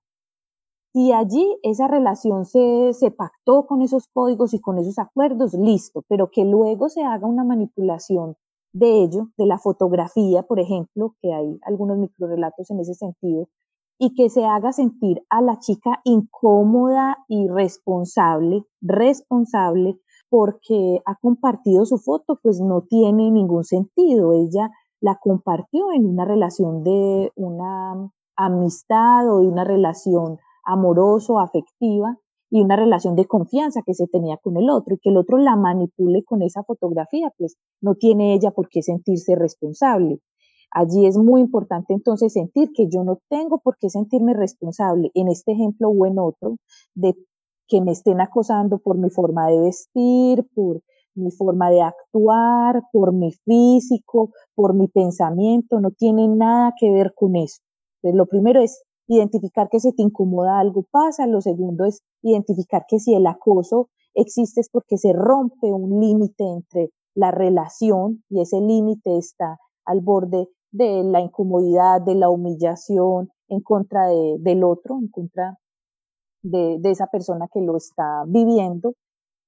Si 0.94 1.12
allí 1.12 1.58
esa 1.62 1.86
relación 1.86 2.46
se, 2.46 2.92
se 2.94 3.10
pactó 3.10 3.66
con 3.66 3.82
esos 3.82 4.08
códigos 4.08 4.54
y 4.54 4.60
con 4.60 4.78
esos 4.78 4.98
acuerdos, 4.98 5.52
listo, 5.54 6.02
pero 6.08 6.30
que 6.30 6.44
luego 6.44 6.88
se 6.88 7.02
haga 7.02 7.26
una 7.26 7.44
manipulación 7.44 8.36
de 8.72 9.02
ello, 9.02 9.28
de 9.36 9.46
la 9.46 9.58
fotografía, 9.58 10.42
por 10.42 10.60
ejemplo, 10.60 11.14
que 11.20 11.32
hay 11.32 11.58
algunos 11.62 11.98
microrelatos 11.98 12.70
en 12.70 12.80
ese 12.80 12.94
sentido, 12.94 13.48
y 13.98 14.14
que 14.14 14.30
se 14.30 14.44
haga 14.44 14.72
sentir 14.72 15.22
a 15.28 15.42
la 15.42 15.58
chica 15.58 16.00
incómoda 16.04 17.18
y 17.28 17.48
responsable, 17.48 18.64
responsable, 18.80 19.98
porque 20.30 21.00
ha 21.04 21.16
compartido 21.16 21.84
su 21.84 21.98
foto, 21.98 22.38
pues 22.42 22.60
no 22.60 22.82
tiene 22.82 23.30
ningún 23.30 23.64
sentido. 23.64 24.32
Ella 24.32 24.70
la 25.00 25.18
compartió 25.20 25.92
en 25.92 26.06
una 26.06 26.24
relación 26.24 26.84
de 26.84 27.32
una 27.34 28.10
amistad 28.36 29.28
o 29.30 29.40
de 29.40 29.48
una 29.48 29.64
relación 29.64 30.38
amoroso, 30.64 31.40
afectiva 31.40 32.18
y 32.50 32.62
una 32.62 32.76
relación 32.76 33.16
de 33.16 33.26
confianza 33.26 33.82
que 33.84 33.94
se 33.94 34.06
tenía 34.06 34.36
con 34.38 34.56
el 34.56 34.70
otro 34.70 34.94
y 34.94 34.98
que 34.98 35.10
el 35.10 35.16
otro 35.16 35.38
la 35.38 35.56
manipule 35.56 36.24
con 36.24 36.42
esa 36.42 36.62
fotografía, 36.62 37.32
pues 37.36 37.56
no 37.80 37.94
tiene 37.94 38.34
ella 38.34 38.52
por 38.52 38.68
qué 38.68 38.82
sentirse 38.82 39.34
responsable. 39.34 40.20
Allí 40.70 41.06
es 41.06 41.16
muy 41.16 41.40
importante 41.40 41.94
entonces 41.94 42.32
sentir 42.32 42.70
que 42.74 42.88
yo 42.88 43.04
no 43.04 43.18
tengo 43.28 43.58
por 43.58 43.76
qué 43.78 43.88
sentirme 43.90 44.34
responsable 44.34 45.10
en 45.14 45.28
este 45.28 45.52
ejemplo 45.52 45.88
o 45.88 46.06
en 46.06 46.18
otro 46.18 46.56
de 46.94 47.14
que 47.68 47.80
me 47.80 47.92
estén 47.92 48.20
acosando 48.20 48.78
por 48.78 48.98
mi 48.98 49.10
forma 49.10 49.48
de 49.48 49.60
vestir, 49.60 50.46
por 50.54 50.82
mi 51.14 51.30
forma 51.30 51.70
de 51.70 51.82
actuar, 51.82 52.82
por 52.92 53.12
mi 53.12 53.32
físico, 53.32 54.30
por 54.54 54.74
mi 54.74 54.88
pensamiento, 54.88 55.80
no 55.80 55.90
tiene 55.90 56.28
nada 56.28 56.74
que 56.78 56.90
ver 56.90 57.12
con 57.14 57.36
eso. 57.36 57.60
Entonces, 57.96 58.16
lo 58.16 58.26
primero 58.26 58.60
es 58.62 58.82
identificar 59.08 59.68
que 59.68 59.80
si 59.80 59.92
te 59.92 60.02
incomoda 60.02 60.60
algo 60.60 60.84
pasa. 60.90 61.26
Lo 61.26 61.40
segundo 61.40 61.84
es 61.84 62.02
identificar 62.22 62.84
que 62.88 62.98
si 62.98 63.14
el 63.14 63.26
acoso 63.26 63.88
existe 64.14 64.60
es 64.60 64.68
porque 64.70 64.98
se 64.98 65.12
rompe 65.12 65.72
un 65.72 66.00
límite 66.00 66.44
entre 66.44 66.90
la 67.14 67.30
relación 67.30 68.22
y 68.28 68.40
ese 68.40 68.60
límite 68.60 69.16
está 69.18 69.58
al 69.84 70.00
borde 70.00 70.48
de 70.70 71.02
la 71.04 71.20
incomodidad, 71.20 72.00
de 72.00 72.14
la 72.14 72.30
humillación 72.30 73.30
en 73.48 73.60
contra 73.60 74.06
de, 74.06 74.36
del 74.40 74.64
otro, 74.64 74.98
en 74.98 75.08
contra 75.08 75.58
de, 76.42 76.78
de 76.78 76.90
esa 76.90 77.06
persona 77.06 77.48
que 77.52 77.60
lo 77.60 77.76
está 77.76 78.24
viviendo. 78.26 78.94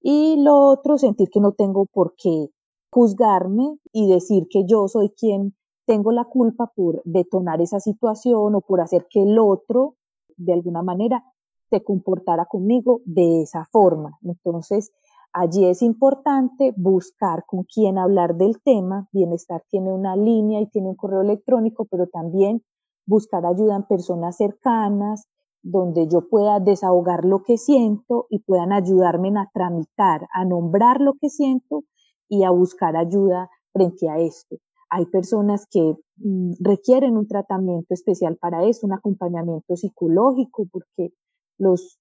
Y 0.03 0.37
lo 0.43 0.59
otro, 0.59 0.99
sentir 0.99 1.29
que 1.31 1.41
no 1.41 1.53
tengo 1.53 1.87
por 1.87 2.15
qué 2.17 2.49
juzgarme 2.91 3.79
y 3.93 4.09
decir 4.11 4.47
que 4.51 4.65
yo 4.67 4.89
soy 4.89 5.11
quien 5.11 5.55
tengo 5.87 6.13
la 6.13 6.25
culpa 6.25 6.73
por 6.75 7.03
detonar 7.05 7.61
esa 7.61 7.81
situación 7.81 8.55
o 8.55 8.61
por 8.61 8.81
hacer 8.81 9.07
que 9.11 9.23
el 9.23 9.39
otro, 9.39 9.97
de 10.37 10.53
alguna 10.53 10.83
manera, 10.83 11.25
se 11.71 11.83
comportara 11.83 12.47
conmigo 12.47 13.01
de 13.05 13.43
esa 13.43 13.67
forma. 13.71 14.19
Entonces, 14.23 14.93
allí 15.33 15.67
es 15.67 15.83
importante 15.83 16.73
buscar 16.77 17.45
con 17.47 17.65
quién 17.65 17.99
hablar 17.99 18.37
del 18.37 18.61
tema. 18.63 19.09
Bienestar 19.13 19.63
tiene 19.69 19.93
una 19.93 20.17
línea 20.17 20.61
y 20.61 20.67
tiene 20.69 20.89
un 20.89 20.97
correo 20.97 21.21
electrónico, 21.23 21.87
pero 21.91 22.07
también 22.07 22.63
buscar 23.07 23.47
ayuda 23.47 23.77
en 23.77 23.85
personas 23.85 24.37
cercanas, 24.37 25.29
donde 25.63 26.09
yo 26.09 26.29
pueda 26.29 26.61
desahogar 26.61 27.25
lo 27.25 27.43
que 27.43 27.59
siento 27.59 28.27
y 28.31 28.41
puedan 28.41 28.73
ayudarme 28.73 29.31
a 29.39 29.51
tramitar, 29.53 30.27
a 30.33 30.45
nombrar 30.45 31.01
lo 31.01 31.15
que 31.21 31.29
siento 31.29 31.85
y 32.29 32.45
a 32.45 32.51
buscar 32.51 32.97
ayuda 32.97 33.51
frente 33.73 34.09
a 34.09 34.19
esto. 34.19 34.57
Hay 34.89 35.07
personas 35.07 35.67
que 35.71 35.97
mm, 36.17 36.53
requieren 36.61 37.17
un 37.17 37.29
tratamiento 37.29 37.95
especial 37.95 38.37
para 38.37 38.65
eso, 38.65 38.87
un 38.87 38.95
acompañamiento 38.95 39.77
psicológico, 39.77 40.67
porque 40.71 41.13
los 41.59 42.00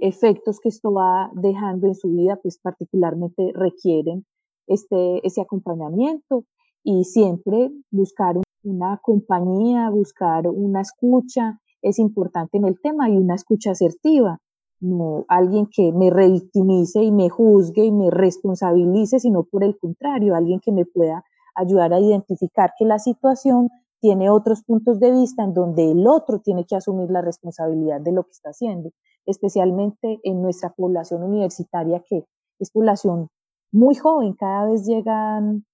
efectos 0.00 0.60
que 0.60 0.68
esto 0.68 0.92
va 0.92 1.30
dejando 1.34 1.86
en 1.86 1.94
su 1.94 2.08
vida, 2.10 2.38
pues 2.42 2.58
particularmente 2.58 3.52
requieren 3.54 4.24
este, 4.66 5.26
ese 5.26 5.40
acompañamiento 5.40 6.44
y 6.82 7.04
siempre 7.04 7.70
buscar 7.90 8.36
una 8.62 9.00
compañía, 9.02 9.90
buscar 9.90 10.48
una 10.48 10.80
escucha, 10.82 11.60
es 11.82 11.98
importante 11.98 12.58
en 12.58 12.66
el 12.66 12.80
tema 12.80 13.08
y 13.08 13.16
una 13.16 13.34
escucha 13.34 13.72
asertiva, 13.72 14.38
no 14.80 15.24
alguien 15.28 15.66
que 15.66 15.92
me 15.92 16.10
revictimice 16.10 17.02
y 17.02 17.12
me 17.12 17.28
juzgue 17.28 17.84
y 17.84 17.92
me 17.92 18.10
responsabilice, 18.10 19.18
sino 19.18 19.44
por 19.44 19.64
el 19.64 19.78
contrario, 19.78 20.34
alguien 20.34 20.60
que 20.60 20.72
me 20.72 20.86
pueda 20.86 21.24
ayudar 21.54 21.92
a 21.92 22.00
identificar 22.00 22.72
que 22.78 22.84
la 22.84 22.98
situación 22.98 23.68
tiene 24.00 24.30
otros 24.30 24.62
puntos 24.62 24.98
de 24.98 25.12
vista 25.12 25.44
en 25.44 25.52
donde 25.52 25.90
el 25.90 26.06
otro 26.06 26.40
tiene 26.40 26.64
que 26.64 26.76
asumir 26.76 27.10
la 27.10 27.20
responsabilidad 27.20 28.00
de 28.00 28.12
lo 28.12 28.24
que 28.24 28.30
está 28.30 28.50
haciendo, 28.50 28.90
especialmente 29.26 30.20
en 30.22 30.42
nuestra 30.42 30.70
población 30.70 31.22
universitaria 31.22 32.02
que 32.08 32.24
es 32.58 32.70
población 32.70 33.28
muy 33.72 33.94
joven, 33.94 34.34
cada 34.34 34.66
vez 34.66 34.84
llegan 34.86 35.64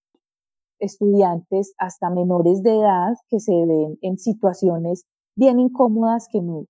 estudiantes 0.79 1.75
hasta 1.79 2.11
menores 2.11 2.63
de 2.63 2.77
edad 2.77 3.15
que 3.29 3.41
se 3.41 3.53
ven 3.53 3.99
en 4.03 4.19
situaciones 4.19 5.07
bien 5.35 5.59
incómodas 5.59 6.29
que 6.31 6.43
no 6.43 6.67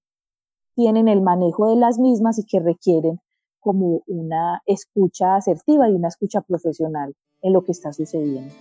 tienen 0.74 1.08
el 1.08 1.22
manejo 1.22 1.68
de 1.68 1.76
las 1.76 1.98
mismas 1.98 2.38
y 2.38 2.44
que 2.44 2.60
requieren 2.60 3.18
como 3.60 4.02
una 4.06 4.62
escucha 4.66 5.34
asertiva 5.34 5.88
y 5.88 5.94
una 5.94 6.08
escucha 6.08 6.40
profesional 6.42 7.14
en 7.42 7.52
lo 7.52 7.64
que 7.64 7.72
está 7.72 7.92
sucediendo. 7.92 8.54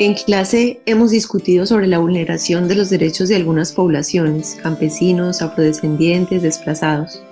En 0.00 0.14
clase 0.14 0.80
hemos 0.86 1.10
discutido 1.10 1.66
sobre 1.66 1.86
la 1.86 1.98
vulneración 1.98 2.68
de 2.68 2.74
los 2.74 2.88
derechos 2.88 3.28
de 3.28 3.36
algunas 3.36 3.74
poblaciones, 3.74 4.56
campesinos, 4.62 5.42
afrodescendientes, 5.42 6.40
desplazados. 6.40 7.22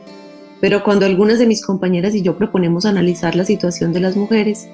Pero 0.61 0.85
cuando 0.85 1.07
algunas 1.07 1.39
de 1.39 1.47
mis 1.47 1.65
compañeras 1.65 2.15
y 2.15 2.21
yo 2.21 2.37
proponemos 2.37 2.85
analizar 2.85 3.35
la 3.37 3.47
situación 3.47 3.95
de 3.95 4.01
las 4.01 4.17
mujeres, 4.17 4.69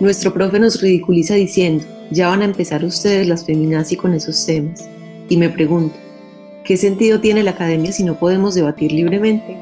nuestro 0.00 0.34
profe 0.34 0.60
nos 0.60 0.82
ridiculiza 0.82 1.32
diciendo, 1.32 1.86
ya 2.10 2.28
van 2.28 2.42
a 2.42 2.44
empezar 2.44 2.84
ustedes 2.84 3.26
las 3.26 3.46
feminazis 3.46 3.96
con 3.96 4.12
esos 4.12 4.44
temas. 4.44 4.86
Y 5.30 5.38
me 5.38 5.48
pregunto, 5.48 5.96
¿qué 6.62 6.76
sentido 6.76 7.22
tiene 7.22 7.42
la 7.42 7.52
academia 7.52 7.90
si 7.90 8.04
no 8.04 8.18
podemos 8.18 8.54
debatir 8.54 8.92
libremente? 8.92 9.56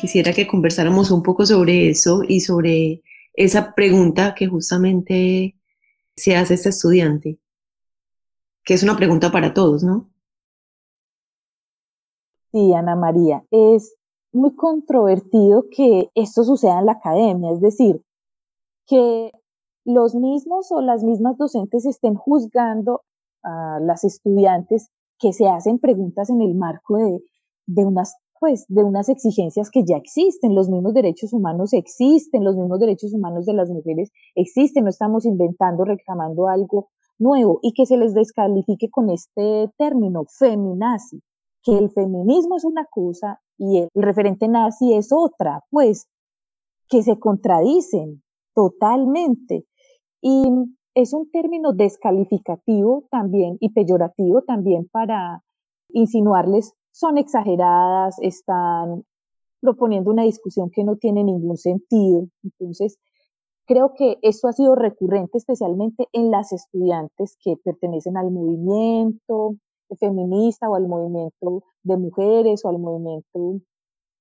Quisiera 0.00 0.32
que 0.32 0.48
conversáramos 0.48 1.12
un 1.12 1.22
poco 1.22 1.46
sobre 1.46 1.88
eso 1.88 2.24
y 2.26 2.40
sobre 2.40 3.00
esa 3.34 3.76
pregunta 3.76 4.34
que 4.34 4.48
justamente 4.48 5.54
se 6.20 6.36
hace 6.36 6.54
estudiante, 6.54 7.38
que 8.62 8.74
es 8.74 8.82
una 8.82 8.96
pregunta 8.96 9.32
para 9.32 9.54
todos, 9.54 9.82
¿no? 9.82 10.10
Sí, 12.52 12.74
Ana 12.74 12.96
María, 12.96 13.44
es 13.50 13.94
muy 14.32 14.54
controvertido 14.54 15.66
que 15.70 16.10
esto 16.14 16.44
suceda 16.44 16.80
en 16.80 16.86
la 16.86 16.92
academia, 16.92 17.52
es 17.52 17.60
decir, 17.60 18.02
que 18.86 19.32
los 19.84 20.14
mismos 20.14 20.70
o 20.72 20.80
las 20.80 21.02
mismas 21.02 21.38
docentes 21.38 21.86
estén 21.86 22.14
juzgando 22.14 23.02
a 23.42 23.78
las 23.80 24.04
estudiantes 24.04 24.90
que 25.18 25.32
se 25.32 25.48
hacen 25.48 25.78
preguntas 25.78 26.28
en 26.28 26.42
el 26.42 26.54
marco 26.54 26.96
de, 26.96 27.22
de 27.66 27.84
unas 27.84 28.16
pues 28.40 28.64
de 28.68 28.82
unas 28.82 29.10
exigencias 29.10 29.70
que 29.70 29.84
ya 29.84 29.98
existen, 29.98 30.54
los 30.54 30.70
mismos 30.70 30.94
derechos 30.94 31.34
humanos 31.34 31.74
existen, 31.74 32.42
los 32.42 32.56
mismos 32.56 32.80
derechos 32.80 33.12
humanos 33.12 33.44
de 33.44 33.52
las 33.52 33.68
mujeres 33.68 34.10
existen, 34.34 34.84
no 34.84 34.90
estamos 34.90 35.26
inventando, 35.26 35.84
reclamando 35.84 36.48
algo 36.48 36.88
nuevo. 37.18 37.60
Y 37.62 37.74
que 37.74 37.84
se 37.84 37.98
les 37.98 38.14
descalifique 38.14 38.88
con 38.90 39.10
este 39.10 39.70
término, 39.76 40.24
feminazi, 40.38 41.20
que 41.62 41.76
el 41.76 41.90
feminismo 41.90 42.56
es 42.56 42.64
una 42.64 42.86
cosa 42.90 43.40
y 43.58 43.80
el 43.80 43.88
referente 43.94 44.48
nazi 44.48 44.94
es 44.94 45.10
otra, 45.12 45.62
pues 45.68 46.08
que 46.88 47.02
se 47.02 47.18
contradicen 47.18 48.22
totalmente. 48.54 49.66
Y 50.22 50.44
es 50.94 51.12
un 51.12 51.30
término 51.30 51.74
descalificativo 51.74 53.04
también 53.10 53.58
y 53.60 53.70
peyorativo 53.74 54.42
también 54.42 54.88
para 54.90 55.44
insinuarles 55.90 56.72
son 56.92 57.18
exageradas, 57.18 58.16
están 58.20 59.04
proponiendo 59.60 60.10
una 60.10 60.24
discusión 60.24 60.70
que 60.70 60.84
no 60.84 60.96
tiene 60.96 61.24
ningún 61.24 61.56
sentido. 61.56 62.26
Entonces, 62.42 62.98
creo 63.66 63.94
que 63.94 64.18
esto 64.22 64.48
ha 64.48 64.52
sido 64.52 64.74
recurrente 64.74 65.38
especialmente 65.38 66.08
en 66.12 66.30
las 66.30 66.52
estudiantes 66.52 67.36
que 67.42 67.56
pertenecen 67.62 68.16
al 68.16 68.30
movimiento 68.30 69.56
feminista 69.98 70.68
o 70.68 70.76
al 70.76 70.88
movimiento 70.88 71.62
de 71.82 71.96
mujeres 71.96 72.64
o 72.64 72.68
al 72.68 72.78
movimiento 72.78 73.60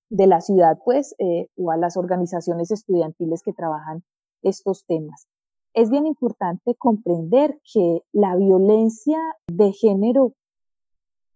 de 0.10 0.28
la 0.28 0.42
ciudad, 0.42 0.80
pues, 0.84 1.16
eh, 1.20 1.48
o 1.56 1.72
a 1.72 1.78
las 1.78 1.96
organizaciones 1.98 2.72
estudiantiles 2.72 3.44
que 3.44 3.54
trabajan 3.54 4.04
estos 4.42 4.86
temas. 4.86 5.28
Es 5.74 5.92
bien 5.92 6.08
importante 6.08 6.76
comprender 6.76 7.60
que 7.74 8.02
la 8.12 8.36
violencia 8.36 9.20
de 9.48 9.72
género, 9.72 10.34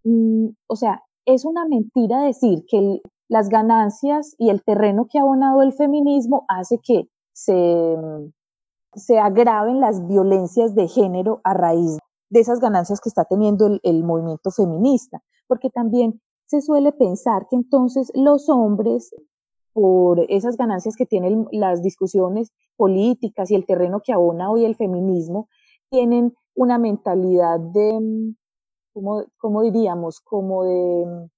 mm, 0.04 0.48
o 0.67 0.76
sea, 0.76 1.04
es 1.26 1.46
una 1.46 1.66
mentira 1.66 2.22
decir 2.24 2.66
que 2.68 3.02
las 3.30 3.50
ganancias 3.50 4.36
y 4.38 4.50
el 4.50 4.64
terreno 4.64 5.08
que 5.10 5.20
ha 5.20 5.22
abonado 5.22 5.62
el 5.62 5.74
feminismo 5.74 6.46
hace 6.48 6.80
que 6.84 7.08
se, 7.34 7.98
se 8.94 9.20
agraven 9.20 9.80
las 9.80 10.06
violencias 10.08 10.76
de 10.76 10.88
género 10.88 11.42
a 11.44 11.54
raíz 11.54 11.98
de 12.30 12.40
esas 12.40 12.60
ganancias 12.60 13.00
que 13.00 13.10
está 13.10 13.26
teniendo 13.26 13.68
el, 13.68 13.80
el 13.84 14.04
movimiento 14.04 14.52
feminista, 14.52 15.22
porque 15.48 15.70
también 15.70 16.22
se 16.46 16.62
suele 16.62 16.92
pensar 16.92 17.48
que 17.50 17.56
entonces 17.56 18.12
los 18.14 18.50
hombres, 18.50 19.16
por 19.72 20.20
esas 20.30 20.58
ganancias 20.58 20.96
que 20.96 21.06
tienen 21.06 21.48
las 21.52 21.82
discusiones 21.82 22.52
políticas 22.76 23.50
y 23.50 23.56
el 23.56 23.66
terreno 23.66 24.02
que 24.04 24.14
abona 24.14 24.52
hoy 24.52 24.66
el 24.66 24.76
feminismo, 24.76 25.48
tienen 25.90 26.36
una 26.56 26.78
mentalidad 26.78 27.60
de, 27.60 28.36
¿cómo, 28.93 29.62
diríamos? 29.63 30.21
Como 30.21 30.63
de, 30.63 31.29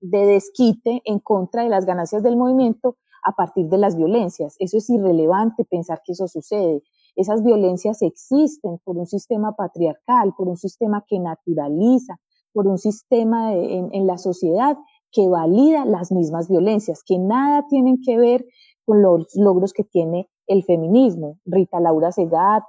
de 0.00 0.26
desquite 0.26 1.02
en 1.04 1.18
contra 1.18 1.62
de 1.62 1.68
las 1.68 1.86
ganancias 1.86 2.22
del 2.22 2.36
movimiento 2.36 2.96
a 3.24 3.32
partir 3.32 3.68
de 3.68 3.78
las 3.78 3.96
violencias. 3.96 4.56
Eso 4.58 4.78
es 4.78 4.88
irrelevante 4.90 5.64
pensar 5.64 6.02
que 6.04 6.12
eso 6.12 6.28
sucede. 6.28 6.82
Esas 7.16 7.42
violencias 7.42 8.02
existen 8.02 8.78
por 8.84 8.96
un 8.96 9.06
sistema 9.06 9.52
patriarcal, 9.52 10.34
por 10.36 10.48
un 10.48 10.56
sistema 10.56 11.04
que 11.06 11.18
naturaliza, 11.20 12.18
por 12.52 12.66
un 12.66 12.78
sistema 12.78 13.54
en, 13.54 13.88
en, 13.92 14.06
la 14.06 14.18
sociedad 14.18 14.76
que 15.10 15.28
valida 15.28 15.84
las 15.84 16.12
mismas 16.12 16.48
violencias, 16.48 17.02
que 17.04 17.18
nada 17.18 17.66
tienen 17.68 17.98
que 18.04 18.18
ver 18.18 18.44
con 18.84 19.00
los 19.00 19.28
logros 19.36 19.72
que 19.72 19.84
tiene 19.84 20.28
el 20.46 20.64
feminismo. 20.64 21.38
Rita 21.44 21.80
Laura 21.80 22.12
Segat, 22.12 22.64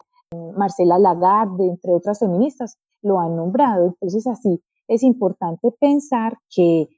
Marcela 0.57 0.99
Lagarde, 0.99 1.67
entre 1.67 1.93
otras 1.93 2.19
feministas, 2.19 2.77
lo 3.01 3.19
han 3.19 3.35
nombrado. 3.35 3.87
Entonces, 3.87 4.27
así 4.27 4.61
es 4.87 5.03
importante 5.03 5.71
pensar 5.79 6.37
que 6.53 6.89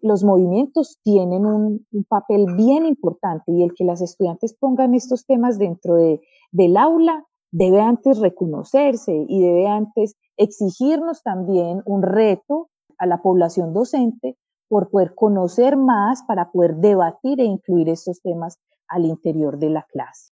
los 0.00 0.22
movimientos 0.24 0.98
tienen 1.02 1.44
un, 1.46 1.86
papel 2.08 2.46
bien 2.56 2.86
importante 2.86 3.52
y 3.52 3.62
el 3.62 3.74
que 3.74 3.84
las 3.84 4.00
estudiantes 4.00 4.54
pongan 4.54 4.94
estos 4.94 5.26
temas 5.26 5.58
dentro 5.58 5.96
de, 5.96 6.20
del 6.52 6.76
aula 6.76 7.24
debe 7.50 7.80
antes 7.80 8.18
reconocerse 8.18 9.24
y 9.28 9.40
debe 9.40 9.66
antes 9.66 10.14
exigirnos 10.36 11.22
también 11.22 11.82
un 11.86 12.02
reto 12.02 12.68
a 12.98 13.06
la 13.06 13.22
población 13.22 13.72
docente 13.72 14.36
por 14.68 14.90
poder 14.90 15.14
conocer 15.14 15.76
más 15.76 16.22
para 16.24 16.50
poder 16.50 16.76
debatir 16.76 17.40
e 17.40 17.44
incluir 17.44 17.88
estos 17.88 18.20
temas 18.20 18.58
al 18.86 19.06
interior 19.06 19.58
de 19.58 19.70
la 19.70 19.82
clase. 19.82 20.32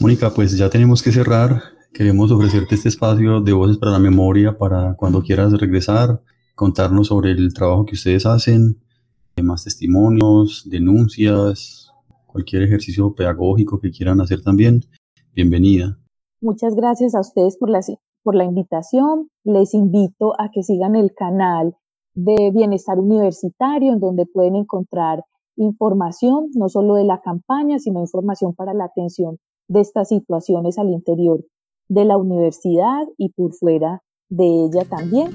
Mónica, 0.00 0.30
pues 0.34 0.56
ya 0.56 0.70
tenemos 0.70 1.02
que 1.02 1.12
cerrar. 1.12 1.60
Queremos 1.92 2.30
ofrecerte 2.30 2.74
este 2.74 2.88
espacio 2.88 3.42
de 3.42 3.52
voces 3.52 3.76
para 3.76 3.92
la 3.92 3.98
memoria 3.98 4.56
para 4.56 4.94
cuando 4.94 5.20
quieras 5.20 5.52
regresar, 5.52 6.22
contarnos 6.54 7.08
sobre 7.08 7.32
el 7.32 7.52
trabajo 7.52 7.84
que 7.84 7.96
ustedes 7.96 8.24
hacen, 8.24 8.80
más 9.42 9.64
testimonios, 9.64 10.66
denuncias, 10.70 11.92
cualquier 12.26 12.62
ejercicio 12.62 13.14
pedagógico 13.14 13.78
que 13.78 13.90
quieran 13.90 14.22
hacer 14.22 14.42
también. 14.42 14.80
Bienvenida. 15.34 15.98
Muchas 16.40 16.74
gracias 16.74 17.14
a 17.14 17.20
ustedes 17.20 17.58
por 17.58 17.68
la, 17.68 17.80
por 18.22 18.34
la 18.34 18.44
invitación. 18.44 19.28
Les 19.44 19.74
invito 19.74 20.32
a 20.40 20.50
que 20.50 20.62
sigan 20.62 20.96
el 20.96 21.12
canal 21.12 21.76
de 22.14 22.50
Bienestar 22.54 22.98
Universitario, 22.98 23.92
en 23.92 24.00
donde 24.00 24.24
pueden 24.24 24.56
encontrar 24.56 25.24
información, 25.56 26.48
no 26.54 26.70
solo 26.70 26.94
de 26.94 27.04
la 27.04 27.20
campaña, 27.20 27.78
sino 27.78 28.00
información 28.00 28.54
para 28.54 28.72
la 28.72 28.86
atención 28.86 29.36
de 29.70 29.80
estas 29.80 30.08
situaciones 30.08 30.78
al 30.78 30.90
interior 30.90 31.46
de 31.88 32.04
la 32.04 32.16
universidad 32.16 33.06
y 33.16 33.30
por 33.30 33.54
fuera 33.54 34.02
de 34.28 34.44
ella 34.44 34.84
también. 34.84 35.30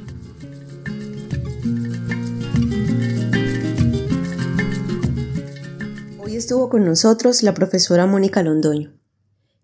Hoy 6.22 6.36
estuvo 6.36 6.70
con 6.70 6.84
nosotros 6.84 7.44
la 7.44 7.54
profesora 7.54 8.08
Mónica 8.08 8.44
Londoño. 8.44 8.92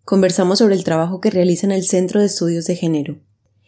Conversamos 0.06 0.60
sobre 0.60 0.76
el 0.76 0.86
trabajo 0.86 1.20
que 1.20 1.32
realiza 1.32 1.68
en 1.68 1.74
el 1.74 1.84
Centro 1.84 2.22
de 2.22 2.28
Estudios 2.28 2.66
de 2.66 2.78
Género. 2.78 3.18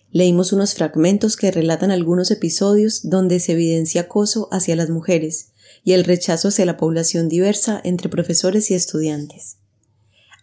Leímos 0.09 0.53
unos 0.53 0.73
fragmentos 0.73 1.35
que 1.35 1.51
relatan 1.51 1.91
algunos 1.91 2.31
episodios 2.31 3.09
donde 3.09 3.41
se 3.41 3.53
evidencia 3.53 4.01
acoso 4.01 4.47
hacia 4.51 4.77
las 4.77 4.89
mujeres 4.89 5.51
y 5.83 5.93
el 5.93 6.05
rechazo 6.05 6.47
hacia 6.47 6.65
la 6.65 6.77
población 6.77 7.27
diversa 7.27 7.81
entre 7.83 8.07
profesores 8.07 8.71
y 8.71 8.75
estudiantes. 8.75 9.57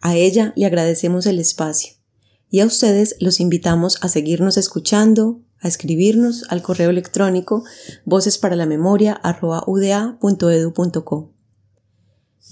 A 0.00 0.16
ella 0.16 0.54
le 0.56 0.64
agradecemos 0.64 1.26
el 1.26 1.38
espacio 1.38 1.92
y 2.50 2.60
a 2.60 2.66
ustedes 2.66 3.16
los 3.20 3.38
invitamos 3.38 3.98
a 4.00 4.08
seguirnos 4.08 4.56
escuchando, 4.56 5.42
a 5.60 5.68
escribirnos 5.68 6.44
al 6.48 6.62
correo 6.62 6.88
electrónico 6.90 7.64
voces 8.06 8.38
para 8.38 8.56
la 8.56 8.66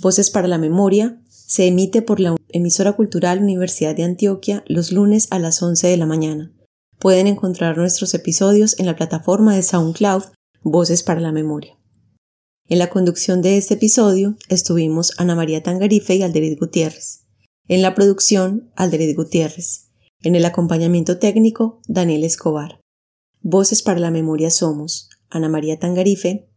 Voces 0.01 0.31
para 0.31 0.47
la 0.47 0.59
memoria 0.59 1.21
se 1.29 1.67
emite 1.67 2.03
por 2.03 2.21
la 2.21 2.37
emisora 2.51 2.93
cultural 2.93 3.43
Universidad 3.43 3.97
de 3.97 4.05
Antioquia 4.05 4.63
los 4.67 4.93
lunes 4.93 5.27
a 5.31 5.39
las 5.39 5.63
11 5.63 5.89
de 5.89 5.97
la 5.97 6.07
mañana. 6.07 6.53
Pueden 6.99 7.27
encontrar 7.27 7.79
nuestros 7.79 8.13
episodios 8.13 8.79
en 8.79 8.87
la 8.87 8.95
plataforma 8.95 9.57
de 9.57 9.63
SoundCloud 9.63 10.25
Voces 10.63 11.03
para 11.03 11.21
la 11.21 11.33
Memoria. 11.33 11.79
En 12.69 12.79
la 12.79 12.91
conducción 12.91 13.41
de 13.41 13.57
este 13.57 13.75
episodio 13.75 14.37
estuvimos 14.51 15.19
Ana 15.19 15.35
María 15.35 15.63
Tangarife 15.63 16.17
y 16.17 16.23
Alderit 16.23 16.61
Gutiérrez. 16.61 17.18
En 17.71 17.83
la 17.83 17.95
producción, 17.95 18.71
Alderit 18.77 19.15
Gutiérrez. 19.15 19.91
En 20.23 20.35
el 20.35 20.47
acompañamiento 20.47 21.19
técnico, 21.19 21.83
Daniel 21.87 22.25
Escobar. 22.25 22.81
Voces 23.43 23.83
para 23.83 24.01
la 24.01 24.11
memoria 24.11 24.49
somos 24.49 25.11
Ana 25.29 25.51
María 25.51 25.79
Tangarife, 25.79 26.49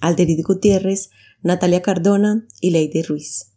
Alderid 0.00 0.44
Gutiérrez, 0.44 1.10
Natalia 1.40 1.82
Cardona 1.82 2.48
y 2.60 2.72
Lady 2.72 3.02
Ruiz. 3.02 3.56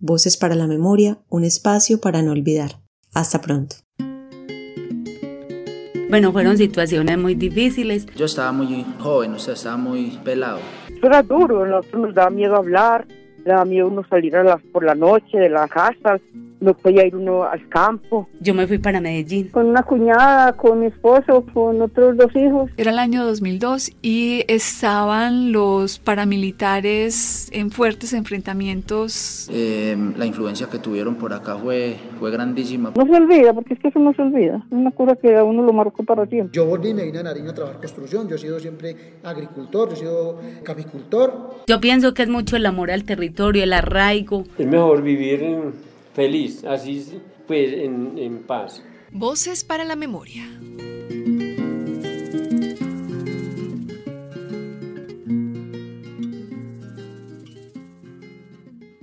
Voces 0.00 0.36
para 0.36 0.56
la 0.56 0.66
memoria, 0.66 1.20
un 1.28 1.44
espacio 1.44 2.00
para 2.00 2.22
no 2.22 2.32
olvidar. 2.32 2.80
Hasta 3.14 3.40
pronto. 3.40 3.76
Bueno, 6.10 6.32
fueron 6.32 6.58
situaciones 6.58 7.18
muy 7.18 7.36
difíciles. 7.36 8.06
Yo 8.16 8.24
estaba 8.24 8.50
muy 8.50 8.84
joven, 8.98 9.34
o 9.34 9.38
sea, 9.38 9.54
estaba 9.54 9.76
muy 9.76 10.18
pelado. 10.24 10.58
Era 11.00 11.22
duro, 11.22 11.64
nosotros 11.64 12.02
nos 12.02 12.14
daba 12.16 12.30
miedo 12.30 12.56
hablar, 12.56 13.06
le 13.44 13.44
daba 13.44 13.64
miedo 13.64 13.86
uno 13.86 14.02
salir 14.10 14.34
a 14.34 14.42
las, 14.42 14.60
por 14.72 14.82
la 14.82 14.96
noche 14.96 15.38
de 15.38 15.50
las 15.50 15.70
casas, 15.70 16.20
no 16.60 16.74
podía 16.74 17.06
ir 17.06 17.16
uno 17.16 17.44
al 17.44 17.68
campo. 17.68 18.28
Yo 18.40 18.54
me 18.54 18.66
fui 18.66 18.78
para 18.78 19.00
Medellín. 19.00 19.48
Con 19.48 19.66
una 19.66 19.82
cuñada, 19.82 20.52
con 20.54 20.80
mi 20.80 20.86
esposo, 20.86 21.44
con 21.52 21.80
otros 21.82 22.16
dos 22.16 22.34
hijos. 22.34 22.70
Era 22.76 22.90
el 22.90 22.98
año 22.98 23.24
2002 23.24 23.92
y 24.02 24.44
estaban 24.48 25.52
los 25.52 25.98
paramilitares 25.98 27.50
en 27.52 27.70
fuertes 27.70 28.12
enfrentamientos. 28.12 29.48
Eh, 29.52 29.96
la 30.16 30.26
influencia 30.26 30.68
que 30.68 30.78
tuvieron 30.78 31.16
por 31.16 31.32
acá 31.32 31.56
fue, 31.56 31.96
fue 32.18 32.30
grandísima. 32.30 32.92
No 32.96 33.06
se 33.06 33.14
olvida, 33.14 33.52
porque 33.52 33.74
es 33.74 33.80
que 33.80 33.88
eso 33.88 33.98
no 33.98 34.12
se 34.14 34.22
olvida. 34.22 34.56
Es 34.66 34.72
una 34.72 34.90
cosa 34.90 35.16
que 35.16 35.36
a 35.36 35.44
uno 35.44 35.62
lo 35.62 35.72
marcó 35.72 36.02
para 36.04 36.26
siempre. 36.26 36.52
Yo 36.54 36.66
volví 36.66 36.94
me 36.94 37.04
vine 37.04 37.18
a 37.18 37.22
Nariño 37.22 37.50
a 37.50 37.54
trabajar 37.54 37.80
construcción. 37.80 38.28
Yo 38.28 38.36
he 38.36 38.38
sido 38.38 38.58
siempre 38.58 38.96
agricultor, 39.22 39.90
yo 39.90 39.94
he 39.94 39.98
sido 39.98 40.40
capicultor. 40.64 41.64
Yo 41.66 41.80
pienso 41.80 42.14
que 42.14 42.22
es 42.22 42.28
mucho 42.28 42.56
el 42.56 42.66
amor 42.66 42.90
al 42.90 43.04
territorio, 43.04 43.62
el 43.62 43.72
arraigo. 43.72 44.44
Es 44.58 44.66
mejor 44.66 45.02
vivir 45.02 45.42
en 45.42 45.87
feliz, 46.18 46.64
así 46.64 47.22
pues 47.46 47.72
en, 47.72 48.18
en 48.18 48.42
paz. 48.42 48.82
Voces 49.12 49.62
para 49.62 49.84
la 49.84 49.94
memoria. 49.94 50.44